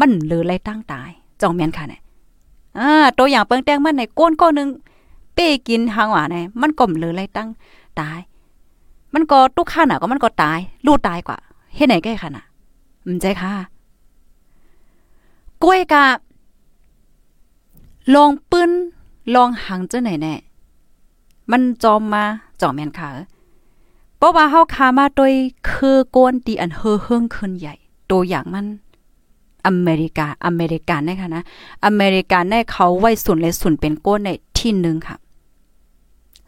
[0.00, 1.98] มันเลอไรตั้งตายจองแม่นค่ะแน่
[2.78, 4.68] อ่าตัวอย่างเปิงแตงมันในก้นก้อนนึง
[5.34, 7.48] เป้กินหางหวานเนี่ยมันก็เลอไรตั้ง
[8.00, 8.18] ตาย
[9.14, 11.38] มันก็ตุกค่าหน่ะก็มันก็ตาย ลูดตายกว่า
[11.74, 12.44] เฮ็ดไหนแก้ค่ะน่ะ
[13.04, 13.52] อืมใจค่ะ
[15.62, 16.04] กล้วยกะ
[18.14, 18.70] ลองปื้น
[19.34, 20.34] ลองหังเจังไหนแน่
[21.50, 22.24] มันจอมมา
[22.60, 23.08] จอมแม่นค่ะ
[24.18, 25.32] เพราะว่าเฮาคามาโดย
[25.68, 27.74] คือโกนตีอันเฮอเฮิงขึ้นใหญ่
[28.10, 28.66] ตัวอย่างมัน
[29.66, 31.42] อเมริกา อเมริกันนะคะนะ
[31.86, 35.16] อเมริกันได้เขาไว้ศูนย์เลยศูนย์เป็นก้นในที่หนึ่งค่ะ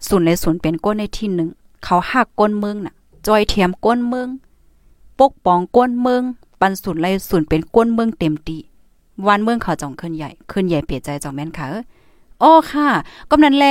[0.08, 1.48] ศูนย์เลยศูนย์เป็นก้นในที่หนึ่ง
[1.84, 2.94] เขาหักก้นเมืองน่ะ
[3.26, 4.28] จอยเทียมก้นเมือง
[5.18, 6.22] ปกป้องก้นเมือง
[6.61, 8.58] ปันศูนย์เลยศูนย์เป็นก้นเมืองเต็มตี
[9.26, 11.66] วันเมืองเขาจ่องขึ้นใหญ่ ขึ้นใหญ่เปลี่ยนใจจ่องแม่นค่ะ
[12.42, 12.88] อ๋อค่ะ
[13.30, 13.66] กำนั้นแล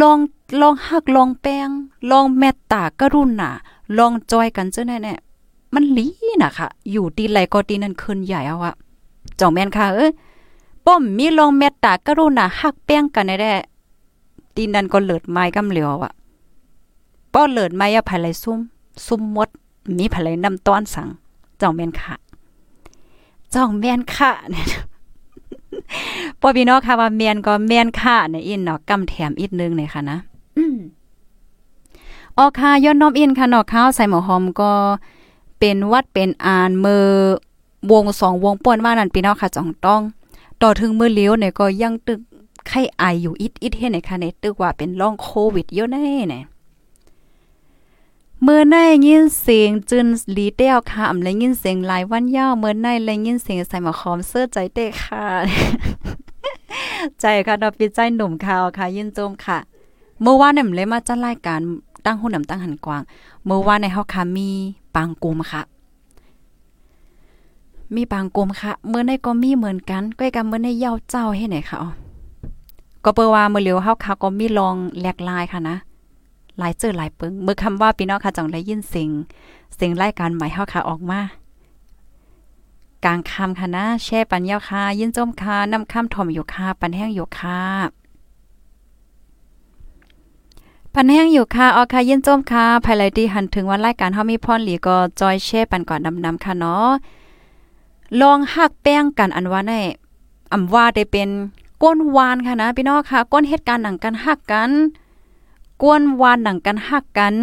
[0.00, 0.18] ลอง
[0.60, 1.68] ลองหักลองแป้ง
[2.10, 3.50] ลองแมตตากรุณา
[3.98, 5.14] ลองจอยกันเจ้าแน่
[5.74, 6.06] มันลี
[6.42, 8.74] น่ะค่ะ อยู่ตีไหลก็ตีนั่นขึ้นใหญ่เอาอะ
[9.40, 10.10] จ่องแม่นค่ะ เอ้ย
[10.86, 16.12] ป้อมมีลองแมตตากรุณาหักแป้งกันแน่ๆตีนั่นก็เลิดไม้กำเหลียวอะ
[17.32, 18.58] ป้อเลิดไม้อะภายไหลซุ่ม
[19.06, 19.48] ซุ่มมด
[19.96, 21.08] มีภายไหลน้ำต้อนสัง
[21.60, 22.14] จ่องแม่นค่ะ
[23.54, 24.66] จ้องแม่นค่ะเนี่ย
[26.40, 30.18] ปอพี่น้องค่ะว่าแม่นก็แม่นค่ะในอินเนาะกำแถมอีกนึงเลยค่ะนะ
[32.36, 34.70] ออค่ะย้อนน้อมอินค่ะเนาะข้าวใส่หมูหอมก็
[35.58, 37.06] เป็นวัดเป็นอานมือ
[37.90, 40.02] วงสองวงป่วนว่านั่นพี่น้องค่ะจ่องต้อง
[40.62, 42.20] ต่อถึงมือเลี้ยวเนี่ยก็ยังตึก
[42.68, 46.00] ไข้ไออยู่อิดอิดเฮ็ดในค่ะในตึกว่าเป็นร่องโควิดเยอะแน่
[46.30, 46.42] เนี่ย
[48.42, 50.06] เมื่อในยินเสียงจึน
[50.36, 55.24] ลีเต้วค่ะอำเลยยินเสียงหลายวันยาวเมื่อในเลยยินเสียงใส่หมอคอมเสื้อใจเต้ค่ะ
[57.20, 59.58] ใจค่ะดอกปิดใจหนุ่มข่าวค่ะ ยินโจมค่ะ
[60.22, 61.60] เมื่อวานเนี่ยเลยมาจัดรายการ
[62.04, 63.02] ตั้งหุ่นนำตั้งหันกวาง
[63.46, 64.50] เมื่อวานในเฮาค่ะมี
[64.94, 65.62] ปังกุมค่ะ
[67.94, 71.78] มีปังกุมค่ะ เมื่อในก็มีเหมือนกันก้อยกันเมื่อในเย้าเจ้าให้ไหนค่ะ
[73.04, 75.76] ก็เปิว่าเมื่อเร็วเฮาค่ะก็มีลองแหลกลายค่ะนะ
[76.58, 79.10] หลายเจอหลายปึงเมื่อคำว่าพี่น้องค่ะจังได้ยินเสียง
[79.76, 81.20] เสียงรายการใหม่เฮาค่ะออกมา
[83.04, 87.97] กลางคำค่ะนะแช่ปันยาวค่ะยินจมค่ะนำคำถ่อมอยู่ค่ะปันแห้งอยู่ค่ะ
[91.00, 96.88] ปันแห้งอยู่ค่ะออค่ะยินจมค่ะภายไลที่หันถึงวันรายการเฮามีพรหลีก็จอยแช่ปันก่อนนำๆค่ะเนาะ
[98.20, 99.72] ลองหักแป้งกันอันว่าใน
[100.52, 101.28] อำว่าได้เป็น
[101.82, 104.70] ก้นวานค่ะนะพี่น้องค่ะก้นเหตุการณ์หนังกันหักกัน
[105.82, 107.36] กวนวานหนังกันหักกัน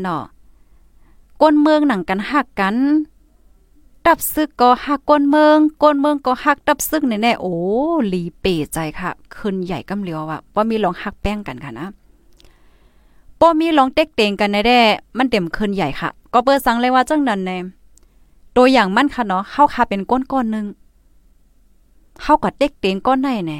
[0.00, 0.24] เนาะ
[1.42, 2.76] ก้นเมืองหนังกันหักกัน
[4.06, 7.54] ดับซึกก็หักก้นเมืองก้นเมืองก็หักดับซึกแน่ๆโอ้
[8.08, 11.88] หลีเป๋ใจค่ะขึ้นใหญ่กำเหลียวอะว่ามีลองหักแป้งกันค่ะนะ
[13.40, 17.58] ป้อมีลองเต็กเตงกันแน่ๆมันเต็มขึ้นใหญ่ค่ะ ก็เปิดสังเลยว่าจังนั้นแน่
[18.56, 20.66] ตัวอย่างมันค่ะเนาะเฮาค่ะเป็นก้นก้อนนึง
[22.22, 23.58] เฮาก็เต็กเตงก้อนในแน่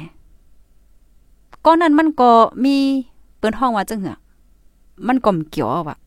[1.65, 2.29] ก้อนนั้นมันก็
[2.63, 2.75] มี
[3.37, 4.17] เปิ้นห้องว่าจังหือ
[5.07, 5.97] มันก่อมเกี่ยวว่ะ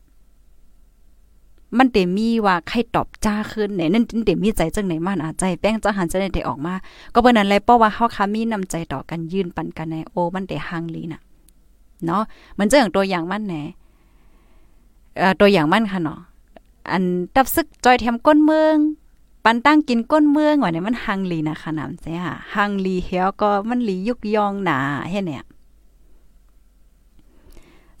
[1.77, 6.73] มันเตมีว่าใครตอบจ้าขึ้นเนี่ยนั่นเตมีใจจังไหนมันอาใจแป้งจะหันจะได้ออกมา
[7.13, 11.21] ก็เปิ้นนั้นเลยเพราะว่าเฮาค่ะมีนำใจต่อกันยืนปันกันในโอมันได้ห่างลีน่ะ
[12.05, 12.23] เนาะ
[12.59, 13.55] มันจะอย่างตัวอย่างมันแหน
[15.39, 16.19] ตัวอย่างมันค่ะเนาะ
[16.91, 17.03] อัน
[17.35, 18.77] ตับซึกจอยแถมก้นเมือง
[19.43, 24.77] ปันตั้งกินก้นเมืองว่าเนี่ยมันฮังลีนะค่ะน้ำใช่ค่ะฮังลีเฮียก็มันลียุกยองหนา
[25.09, 25.43] เฮ็ดเนี่ย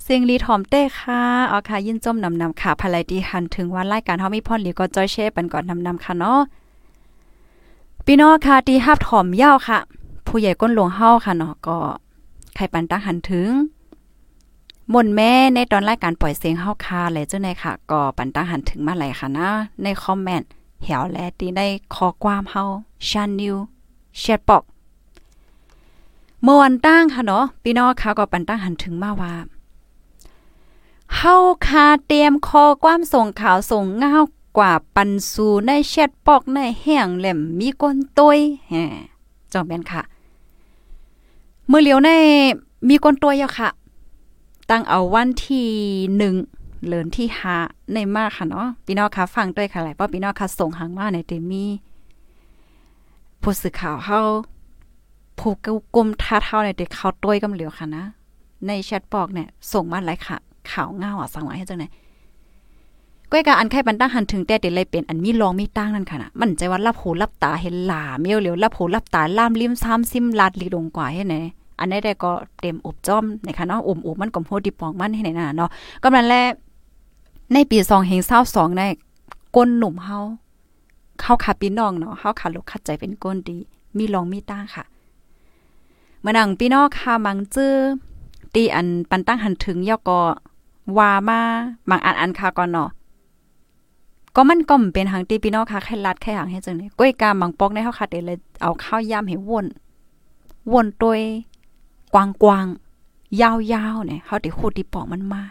[0.03, 6.39] เสียงลีถอมเต้ค่ะเอาค่ะยินจมนำนำค่ะภายดีหันถึงวันรายการเฮามีพรหลีก็จอยเชฟปันก่อนนำนำค่ะเนาะ
[8.05, 9.79] พี่น้องค่ะตีฮับถอมเย้าค่ะ
[10.27, 11.77] ผู้ใหญ่ก้นหลวงเฮาค่ะเนาะก็
[12.55, 13.49] ใครปันตั้งหันถึง
[14.93, 19.49] มนแม่ในตอนรายการปล่อยเสียงเฮาคาเลยเจ้าในค่ะ ก็ปันตั้งหันถึงมาไหลค่ะนะ
[19.83, 20.49] ในคอมเมนต์
[20.83, 22.63] เหี่ยวและตีได้ขอความเฮา
[23.07, 23.55] ชันนิว
[24.19, 24.63] แชทบอก
[26.43, 29.33] เมื่อวันตั้งค่ะเนาะพี่น้องค่ะก็ปันตั้งหันถึงมาว่า
[31.15, 31.35] เฮา
[31.67, 34.15] คาเตรียมคอความส่งข่าวส่งเงา
[34.57, 38.73] กว่าปันสูในแชทปอกในแห้งแหลมมีก้นตยแฮ
[39.51, 40.01] จอมแม่นค่ะ
[41.67, 42.09] เมื่อเหลียวใน
[42.87, 43.69] มีก้นตัวยค่ะ
[44.71, 45.67] ตั้งเอาวันที่
[46.17, 46.35] หนึ่ง
[46.85, 47.57] เลินที่หา
[47.93, 51.65] ในมากค่ะเนาะพี่น้องค่ะฟังด้วยค่ะหลายป้อพี่น้องค่ะส่งหางมาในเตมี
[53.41, 54.21] ผู้สื่อข่าวเฮา
[55.39, 55.53] ผู้
[55.95, 58.03] กลุ่มท่าเท่าในเด็กเขาต้วยกำเหลียวค่ะนะ
[58.67, 60.37] ในแชทบอกเนี่ยส่งมาหลายค่ะ
[60.71, 61.85] ข่าวเงาอะสั่งไว้ให้จังไหน
[63.31, 71.35] ก้อยกาอันไข่บันตั้งหันถึงแต่เด็ดเลยเป็นอันมีรองมีตั้งนั่นค่ะนะมันใจว่ารับหูรับตาเห็นหลาเมียวเหลียวรับหูรับตาล่ามลิ้มซ้ำซิมลาดลีลงกว่าให้ไหน
[71.81, 75.69] อันนี้ได้ก็เต็มอบจอมนะคะเนาะอมอบมันก็โหดิปองมันให้ไหนน่ะเนาะ
[76.03, 76.35] ก็มันแล
[77.53, 78.81] ในปี2เฮง22ใน
[79.55, 80.17] ก้นหนุ่มเฮา
[81.19, 83.57] เข้าขาพี่น้องเนาะเฮาขาลูกคัดใจเป็นก้นดี
[83.97, 84.83] มีรองมีตั้งค่ะ
[86.23, 87.73] มานังพี่น้องค่ะมังจื้อ
[88.55, 90.19] ตีอันปันตั้งหันถึงยอก็
[90.97, 91.39] ว่ามา
[91.89, 92.89] บางอันอันค่ะก่อนเนาะ
[94.35, 99.65] ก็มันก็เป็นหางตีพี่น้องค่ะแค่ลัดแค่หางให้จังได๋ก้อยกาบางปอกในเฮาค่ะเดเลยเอาข้าวยำให้วน
[100.71, 101.21] วนตวย
[102.13, 105.43] กว้างๆยาวๆเนี่ยเฮาได้คูดที่ปอกมันมา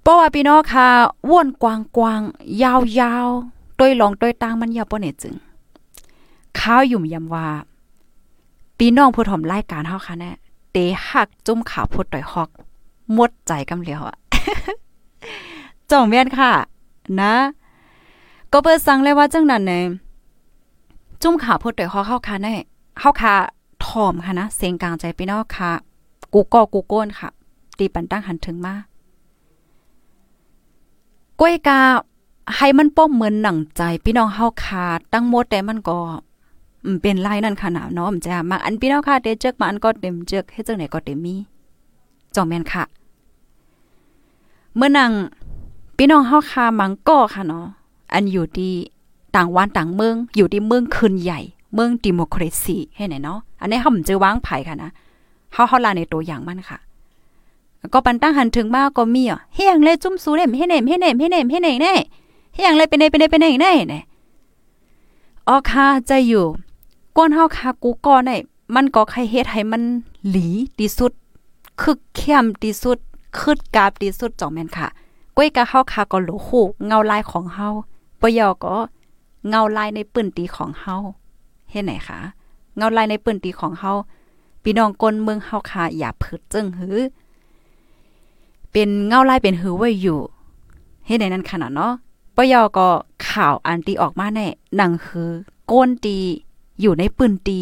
[0.00, 0.88] เพราะว่าพี่น้องค่ะ
[1.30, 5.34] ว่นกว้างๆยาวๆตวยลองตวยตางมันยาวบ่เนี่ยจึง
[6.58, 7.46] ข้าวยุ่มยำว่า
[8.78, 10.30] พี่น้องผู้ถมรายการเฮาค่ะแน่
[10.72, 10.76] เต
[11.08, 12.48] หักจุ่มขาวพุดต่อยฮอก
[13.12, 14.16] หมดใจกำเหลียวอะ
[15.90, 16.52] จ่องแม่นค่ะ
[17.20, 17.34] นะ
[18.52, 19.84] ก็เปิดสั่งเลยว่าจังนั้นเนี่ย
[21.22, 22.54] จุ่มขาวพุดต่อยฮอกเข้าค่ะแน่
[22.98, 23.34] เข้าค่ะ
[23.86, 25.70] ถอมค่ะนะ เสียงกลางใจพี่น้องค่ะ
[26.32, 27.28] กูก็กูโก้นค่ะ
[27.78, 28.74] ตีปันตั้งหันถึงมา
[31.40, 31.80] ก้วยกา
[32.56, 35.98] ให้มันป้อมเหมือนหนังใจ พี่น้องเฮาคาตั้งหมดแต่มันก็
[37.02, 41.34] เป็นลายนั่นค่ะนะเนาะมจ้ามาอันพี่น้องค่ะเดเจกมาอันก็เต็มเจกเฮ็ดจังไหนก็เต็มมี
[42.34, 42.84] จอมแมนค่ะ
[44.76, 45.12] เมื่อนัง
[45.96, 47.66] พี่น้องเฮาค่ะมังก็ค่ะเนาะ
[48.12, 48.72] อันอยู่ที่
[49.34, 51.40] ต่างวันต่างเมืองอยู่ที่เมืองคืนใหญ่
[51.74, 54.90] เมืองดิโมคราซีให้ไหนเนาะอันนี้เฮามันจะวางไผ่ค่ะนะ
[55.52, 56.78] เฮาเฮาลาในตัวอย่างมันค่ะ
[57.92, 61.94] ก็ปันตั้งหันถึงมาก็มีอะเฮียงเลยจุ้มสูเล่มเฮเนมเฮเนมเฮเนมเฮเนมแน่
[62.54, 64.00] เฮียงเลยเป็นไดเป็นไดเป็นไดแน่แน่
[65.48, 66.46] ออค่ะจอยู่
[67.16, 68.36] ก้นเฮาคากูก่อนได้
[68.74, 69.82] มันก็ใครเฮ็ดให้มัน
[70.30, 70.46] หลี
[70.78, 71.12] ที่สุด
[71.82, 72.98] คึกเข้มที่สุด
[73.38, 74.88] คึดกาบที่สุดจ่องแม่นค่ะ
[75.36, 76.48] ก้อยกะเฮาคาก็โลโห
[76.86, 77.68] เงาลายของเฮา
[78.20, 78.76] ปยอก็
[79.48, 80.96] เงาลายในปื้นตีของเฮา
[81.74, 82.18] เฮ็ดไหนคะ
[82.76, 83.92] เงาลายในปืนตีของเฮา
[84.62, 86.98] พี่น้องกนเมืองเฮาคาอย่าพืดจึงหือ
[88.72, 90.20] เป็นเงาลายเป็นหือไว้อยู่
[91.06, 91.92] เฮ็ดไหนนั้นขนาดเนาะ
[92.36, 92.88] ปยอก็
[93.28, 94.46] ข่าวอันตีออกมาแน่
[94.76, 95.30] หนังคือ
[95.70, 96.16] ก้นตี
[96.80, 97.58] อยู่ในปืนตี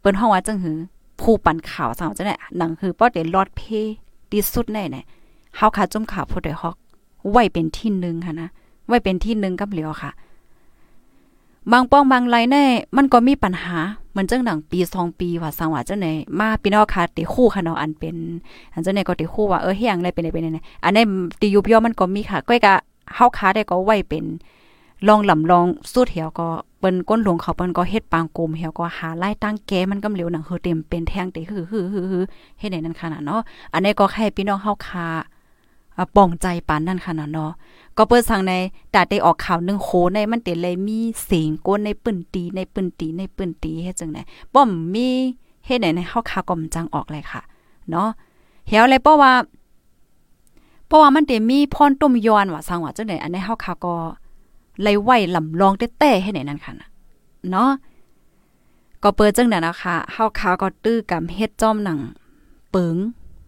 [0.00, 0.76] เปิ้นห้องว่าจังหือ
[1.20, 3.60] ผู้ปันข่าวสังจังได๋หนังคือป้อเดลอดเพ
[4.30, 5.02] ที่สุดแน่แน่
[5.56, 6.76] เฮาค่ะจุ่มข่าวผู้ใดฮอก
[7.30, 8.48] ไว้เป็นที่หนึ่งค่ะนะ
[8.88, 10.10] ไว้เป็นที่หนึ่งกับเหลียวค่ะ
[11.72, 12.64] บางป้องบางไรแน่
[12.96, 13.78] มันก็มีปัญหา
[14.10, 16.06] เหมือนจังหนังปี2ปีว่าสังว่าจังไหน
[16.38, 18.16] มาพี่น้องค่ะติคู่ค่ะเนาะอันเป็น
[18.74, 21.02] อันเจังไหนก็ติคู่ว่าเออเฮียงได้เป็นได้เป็นได้อันนี้
[21.40, 22.74] ติยุบย่อมันก็มีค่ะก้อยกะ
[23.14, 24.24] เฮาค้าได้ก็ไว้เป็น
[25.08, 26.48] ลองหลำลองสุดเหี่ยวก็
[26.78, 32.24] เปิ้นก้นหลวงเขาเปิ้นก็เฮ็ดปางกลมเหี่ยวก็หาไล่ตั้งแก้มันกำเหลวหนังเฮอเต็มเป็นแทงเตคือคือคือ
[32.58, 33.40] เฮ็ดได้นั่นขนาดเนาะ
[33.72, 35.06] อันนี้ก็ให้พี่น้องเฮาคา
[36.16, 37.52] ป่องใจปานนั่นขนาดเนาะ
[37.96, 38.52] ก็เปิดสังใน
[38.94, 44.22] ตาได้ออกข่าวนึงโคในมันเตเลยมีเสียงก้นในปืนตีในปืนตีในปืนตีเฮ็ดจังได๋
[44.54, 45.08] ป้อมมี
[45.66, 47.42] เฮ็ดไหนในเฮาคาก็มจังออกเลยค่ะ
[47.90, 48.08] เนาะ
[48.68, 49.32] เหี่ยวเลยเพราะว่า
[50.86, 53.94] เพราะว่ามันเตมีพรต้มยอนว่าสังว่าจังได๋อันในี้เฮาคาก็
[54.82, 56.72] ไลไหวลำลองเต้ๆให้ไหนนั่นค่ะ
[57.50, 57.70] เนาะ
[59.02, 61.98] ก็เปิดจังนั้นนะคะเฮาขาก็ตื้อกำเฮ็ดจ้อมหนัง
[62.70, 62.96] เปิง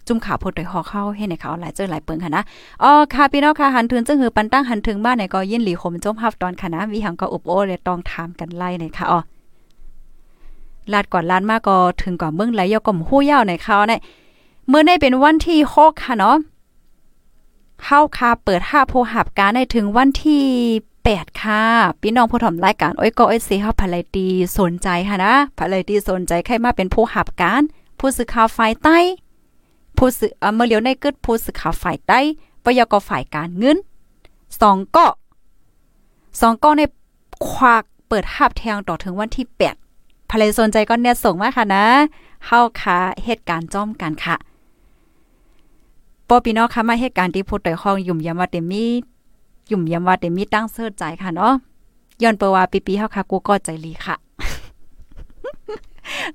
[0.06, 2.44] จุ่มขาพดโดยหอเข้าให้ในเขาหลายเจอหลายเปิงค่ะนะ
[2.82, 9.20] อ๋อค่ะพี่น้องค่ะหันถึงจึงหือปันตั้งหันถึงบ้านไหนก็ยินหลีคมจมฮับตอนค่ะนะวิหังก็อุบโอเลยต้องถามกันไล่ในค่ะอ๋อ
[10.92, 13.92] ลาดก่อนลานมากก็ถึงก่อนเมืองไหลยอก่อมฮู้ยาวในเขาใน
[14.68, 16.36] เมื่อในเป็นวันที่6ค่ะเนาะ
[17.84, 20.44] เฮาค่ะเปิด5โพหับการในถึงวันที่
[20.92, 21.62] 8ค่ะ
[22.00, 24.26] พี่น้องผู้ถมรายการอ้อยก็อ้อยสีเฮาภายตี
[24.58, 27.62] สนใจค่ะนะภายตีสนใจใครมาเป็นผู้หับการ
[27.98, 28.98] ผู้สื่อข่าวฝ่ายใต้
[29.96, 32.20] ผู้สื่อเมื่อเลียวในเกึดผู้สื่อข่าวฝ่ายใต้
[32.64, 33.76] ปยกฝ่ายการเงิน
[34.60, 35.06] สองก็
[36.40, 36.82] สองก็ใน
[37.48, 39.74] ควักเปิดหับแทงต่อถึงวันที่แปด
[40.30, 41.84] ภรรยสนใจก็เนี่ยส่งมาค่ะนะ
[42.46, 44.36] เฮาค่ะเหตุการณ์จ้อมกันค่ะ
[46.28, 48.86] ปอพี่นอค่ะมาเหตุการณ์ที่ผู้ต่อยห้องยุ่มยามว่าเตมี
[49.70, 51.52] ยุ่มยามว่าเตมีตั้งเสื้อใจค่ะเนาะ
[52.22, 54.16] ย้อนเปว่าปีๆเฮาค่ะกูก็ใจลีค่ะ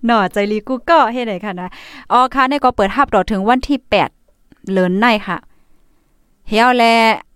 [0.05, 1.69] หน่อใจลีกูก็เฮ็ดได้ค่ะนะ
[2.11, 3.79] อ๋อค่ะในก็เปิดหับต่อถึงวันที่
[4.25, 5.37] 8 เลินในค่ะ
[6.49, 6.83] เฮียวแล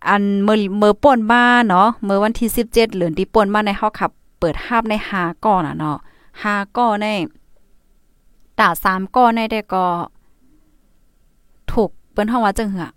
[0.07, 5.97] อันเมื่อเมื่อป่นมาเนาะเมื่อวันที่ 17เดือนที่ป่นมาในเฮาขับ เปิดหับใน5ก้อน่ะเนาะ
[6.37, 7.05] 5ก้อนใน
[8.59, 9.85] ตา3ก้อนในได้ก็
[11.71, 12.87] ถูกเปิ้นฮ้องว่าจังเหือ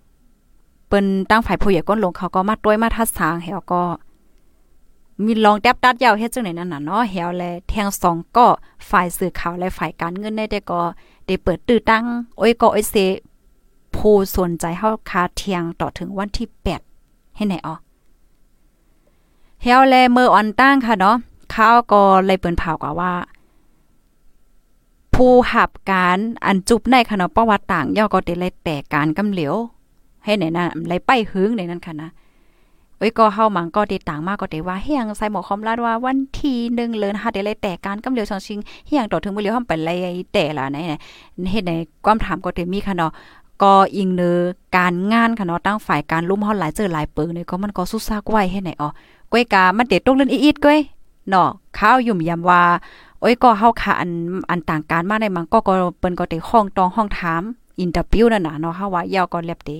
[0.88, 3.82] เปิ้นตั้งฝ่ายผู้ใหญ่ก้นลงเขาก็มาต้วยมาทัดสางเฮาก็
[5.24, 8.46] มีลองแดบดัดยาวเฮ็ดจังไหนนั่นน่ะเนาะเฮาแลแทงสองก็
[8.88, 10.80] ฝ่ายสื่อข่าวและฝ่ายการเงินได้แต่ก็
[11.26, 12.04] ได้เปิดตื้อตั้ง
[12.38, 12.94] โอ้ยก็โอ้ยเซ
[13.94, 16.48] ผู้สนใจเฮาคาเที่ยงต่อถึงวันที่
[16.92, 17.74] 8ให้ไหนอ๋อ
[19.62, 21.16] เฮาแลเมื่อออนตั้งค่ะเนาะ
[21.54, 23.12] ข้าวก็เลยเปิ้นเผากว่าว่า
[25.14, 29.54] ผู้หับการอันจุบในคณะประวัติต่างย่อก็ได้เลยแต่การกำเหลียว
[30.24, 32.10] ให้ไหนน่ะไลไปหึงในนั้นค่ะนะ
[32.98, 40.78] เอ้ยก็เฮามังก็ติดต่างมากก็ได้ว่าเฮียงใส่หมอคอมลาดว่าวันที่1เดือน5ได้เลยแต่การกำเลียวชองชิงเฮียงต่อถึงมือเลียวห้ามไปเลยแต่ล่ะไหน
[41.50, 41.72] เฮ็ดใน
[42.04, 43.12] ความถามก็ได้มีค่ะเนาะ
[43.62, 44.30] ก็อิงเนอ
[44.76, 48.88] การงานค่ะเนาะตั้งฝ่ายการลุ่มเฮาหลายเจอหลายเปิงนี่ยก็มันก็สุซากไว้ให้ไหนอ๋อ
[49.32, 50.78] ก้อยกามันเด็ดตกเล่นอีดก้อย
[51.30, 52.62] เนาะข้าวยุ่มยำว่า
[53.20, 54.10] โอ้ยก็เฮาค่ะอัน
[54.50, 57.42] อันต่างการมาในมังก็ก็เปิ้นก็ได้ห้องตองห้องถาม
[57.80, 59.70] อินเตอร์วิวนั่นน่ะเนาะเฮาว่ายาวก็แลบเต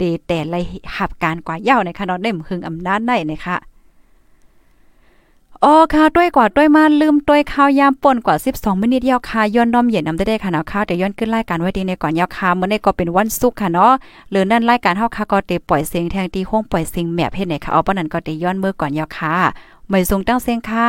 [0.00, 0.54] ตแต่ไร
[0.96, 3.56] หับการกว่ายาในคะเนาะได้หึงอำนาจได้นะคะ
[5.64, 13.92] อ๋อค่ะด้วยกว่าด้วยมาลืมด้วยข้าวยามป่นกว่า 12 มินิทยาวค่ะย้อนน้อมเย็นนำได้ได้ค่ะเนาะค่ะแต่ย้อนขึ้นรายการไว้ดีในก่อนยาวค่ะมื้อนี้ก็เป็นวันศุกร์ค่ะเนาะ
[14.30, 19.34] หรือนั่นรายการเฮาค่ะก็เตปล่อยเสียงแทงตีห้องปล่อยเสียงแมบเฮ็ดไหนค่ะเอาปานนั้นก็เตย้อนมื้อก่อนยาวค่ะ
[19.88, 20.88] ไม่ทรงตั้งเสียงค่ะ